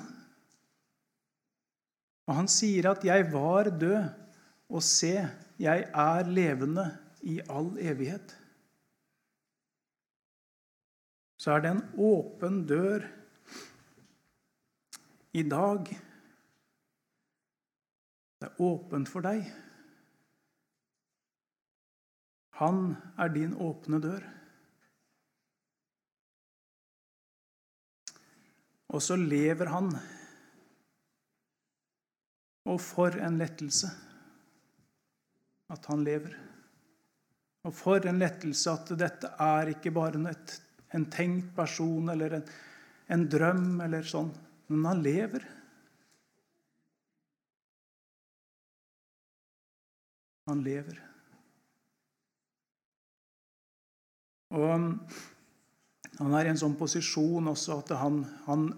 Og 2.26 2.34
han 2.34 2.48
sier 2.50 2.90
at 2.90 3.04
'jeg 3.04 3.32
var 3.32 3.70
død, 3.70 4.08
og 4.68 4.82
se, 4.82 5.28
jeg 5.58 5.88
er 5.94 6.26
levende 6.26 6.98
i 7.22 7.40
all 7.48 7.70
evighet'. 7.78 8.34
Så 11.38 11.52
er 11.52 11.60
det 11.60 11.70
en 11.70 11.84
åpen 11.98 12.66
dør 12.66 13.06
i 15.32 15.42
dag. 15.42 16.05
Det 18.46 18.52
er 18.52 18.62
åpent 18.62 19.08
for 19.10 19.26
deg. 19.26 19.40
Han 22.60 22.92
er 23.18 23.32
din 23.34 23.56
åpne 23.58 23.98
dør. 23.98 24.22
Og 28.94 29.02
så 29.02 29.16
lever 29.18 29.72
han. 29.72 29.90
Og 32.70 32.78
for 32.86 33.18
en 33.18 33.42
lettelse 33.42 33.90
at 35.74 35.90
han 35.90 36.06
lever. 36.06 36.38
Og 37.66 37.74
for 37.74 38.06
en 38.06 38.22
lettelse 38.22 38.76
at 38.78 38.94
dette 38.94 39.34
er 39.42 39.74
ikke 39.74 39.90
bare 39.90 40.22
en 40.94 41.10
tenkt 41.10 41.50
person 41.58 42.14
eller 42.14 42.38
en, 42.38 42.48
en 43.10 43.26
drøm 43.26 43.80
eller 43.90 44.06
sånn, 44.06 44.30
men 44.70 44.90
han 44.92 45.02
lever. 45.02 45.55
Han 50.46 50.62
lever. 50.62 51.00
Og 54.54 54.68
han 56.16 56.34
er 56.38 56.46
i 56.46 56.52
en 56.52 56.60
sånn 56.60 56.76
posisjon 56.78 57.50
også 57.50 57.80
at 57.82 57.92
han, 58.00 58.22
han 58.46 58.68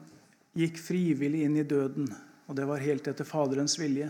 gikk 0.58 0.80
frivillig 0.80 1.44
inn 1.46 1.58
i 1.60 1.66
døden. 1.68 2.08
Og 2.48 2.56
det 2.56 2.66
var 2.68 2.82
helt 2.82 3.06
etter 3.10 3.28
Faderens 3.28 3.76
vilje. 3.78 4.08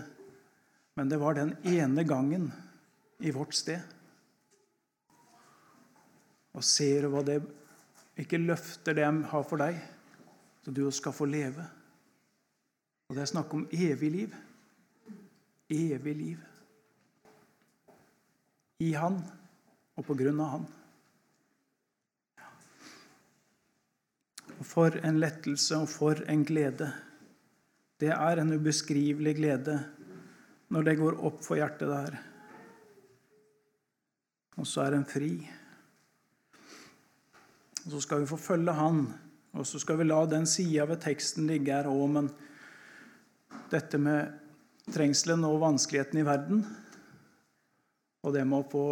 Men 0.98 1.10
det 1.10 1.18
var 1.20 1.36
den 1.36 1.52
ene 1.66 2.04
gangen 2.06 2.48
i 3.18 3.34
vårt 3.34 3.54
sted. 3.58 3.82
Og 6.54 6.64
ser 6.64 7.04
du 7.04 7.12
hva 7.12 7.24
det 7.26 7.40
ikke 8.18 8.40
løfter 8.40 8.96
det 8.98 9.06
har 9.30 9.44
for 9.46 9.62
deg, 9.62 9.78
så 10.64 10.74
du 10.74 10.82
skal 10.94 11.14
få 11.14 11.28
leve. 11.30 11.66
Og 13.08 13.16
det 13.16 13.22
er 13.24 13.30
snakk 13.30 13.54
om 13.54 13.66
evig 13.70 14.10
liv. 14.14 14.34
Evig 15.70 16.14
liv. 16.16 16.47
I 18.78 18.92
Han 18.94 19.18
og 19.98 20.06
på 20.06 20.14
grunn 20.18 20.40
av 20.42 20.52
Han. 20.54 20.66
Og 24.58 24.64
for 24.66 24.98
en 25.02 25.18
lettelse 25.18 25.78
og 25.78 25.90
for 25.90 26.22
en 26.30 26.44
glede. 26.46 26.90
Det 27.98 28.10
er 28.14 28.38
en 28.38 28.54
ubeskrivelig 28.54 29.36
glede 29.38 29.78
når 30.70 30.86
det 30.86 30.98
går 31.00 31.18
opp 31.26 31.42
for 31.42 31.58
hjertet 31.58 31.90
der. 31.90 32.18
Og 34.58 34.66
så 34.66 34.84
er 34.84 34.98
en 34.98 35.06
fri. 35.08 35.32
Og 37.84 37.94
så 37.94 38.02
skal 38.04 38.22
vi 38.22 38.30
få 38.30 38.38
følge 38.42 38.74
Han, 38.74 39.06
og 39.54 39.66
så 39.66 39.80
skal 39.82 39.98
vi 39.98 40.06
la 40.06 40.18
den 40.28 40.46
sida 40.46 40.86
ved 40.86 41.00
teksten 41.02 41.46
ligge 41.50 41.72
her 41.72 41.88
òg, 41.90 42.04
men 42.14 42.28
dette 43.72 43.98
med 43.98 44.34
trengselen 44.92 45.46
og 45.48 45.62
vanskeligheten 45.62 46.20
i 46.20 46.26
verden, 46.26 46.62
og 48.22 48.34
det 48.34 48.44
med 48.44 48.64
å 48.64 48.68
få 48.70 48.88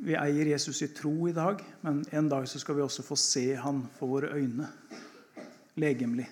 vi 0.00 0.14
eier 0.16 0.48
Jesus 0.48 0.82
i 0.82 0.88
tro 0.96 1.28
i 1.28 1.32
dag, 1.36 1.60
men 1.84 2.04
en 2.10 2.28
dag 2.28 2.46
så 2.48 2.58
skal 2.58 2.78
vi 2.78 2.82
også 2.82 3.04
få 3.04 3.16
se 3.20 3.50
han 3.60 3.82
for 3.98 4.14
våre 4.14 4.30
øyne 4.32 4.68
legemlig. 5.76 6.24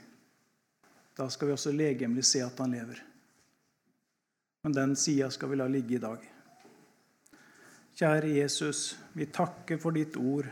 Da 1.17 1.27
skal 1.29 1.51
vi 1.51 1.55
også 1.57 1.75
legemlig 1.77 2.25
se 2.25 2.41
at 2.41 2.59
han 2.63 2.73
lever. 2.73 3.03
Men 4.65 4.73
den 4.73 4.97
sida 4.97 5.29
skal 5.31 5.53
vi 5.53 5.59
la 5.61 5.69
ligge 5.69 5.99
i 5.99 6.01
dag. 6.01 6.25
Kjære 7.99 8.33
Jesus, 8.39 8.97
vi 9.13 9.27
takker 9.27 9.81
for 9.83 9.93
ditt 9.93 10.17
ord. 10.17 10.49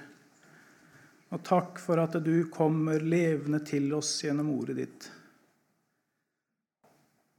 Og 1.33 1.43
takk 1.47 1.81
for 1.83 2.03
at 2.03 2.19
du 2.23 2.49
kommer 2.53 3.01
levende 3.01 3.63
til 3.67 3.89
oss 3.97 4.13
gjennom 4.27 4.53
ordet 4.59 4.77
ditt. 4.83 5.11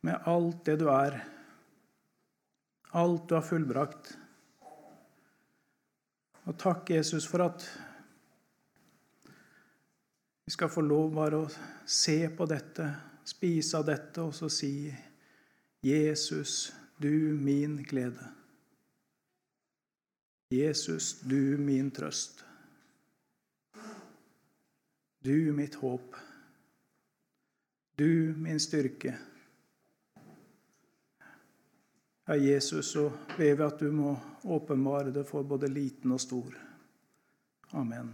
Med 0.07 0.25
alt 0.25 0.63
det 0.65 0.79
du 0.81 0.87
er, 0.89 1.21
alt 2.97 3.27
du 3.29 3.35
har 3.37 3.45
fullbrakt. 3.45 4.15
Og 6.47 6.55
takk, 6.57 6.89
Jesus, 6.95 7.27
for 7.29 7.43
at 7.45 7.65
vi 10.47 10.53
skal 10.55 10.71
få 10.71 10.81
lov 10.81 11.11
bare 11.13 11.41
å 11.43 11.51
se 11.83 12.21
på 12.33 12.47
dette, 12.49 12.87
spise 13.27 13.77
av 13.77 13.85
dette 13.89 14.23
og 14.23 14.33
så 14.33 14.49
si 14.49 14.87
Jesus, 15.83 16.71
du 16.97 17.35
min 17.37 17.81
glede. 17.85 18.31
Jesus, 20.49 21.17
du 21.27 21.57
min 21.59 21.91
trøst. 21.91 22.45
Du 25.19 25.51
mitt 25.53 25.75
håp. 25.75 26.15
Du 27.99 28.33
min 28.39 28.59
styrke. 28.63 29.17
Herre 32.27 32.43
Jesus, 32.43 32.91
så 32.91 33.11
ber 33.37 33.55
vi 33.55 33.63
at 33.63 33.79
du 33.79 33.91
må 33.91 34.17
åpenbare 34.43 35.13
det 35.15 35.23
for 35.29 35.47
både 35.47 35.69
liten 35.71 36.11
og 36.11 36.19
stor. 36.19 36.57
Amen. 37.71 38.09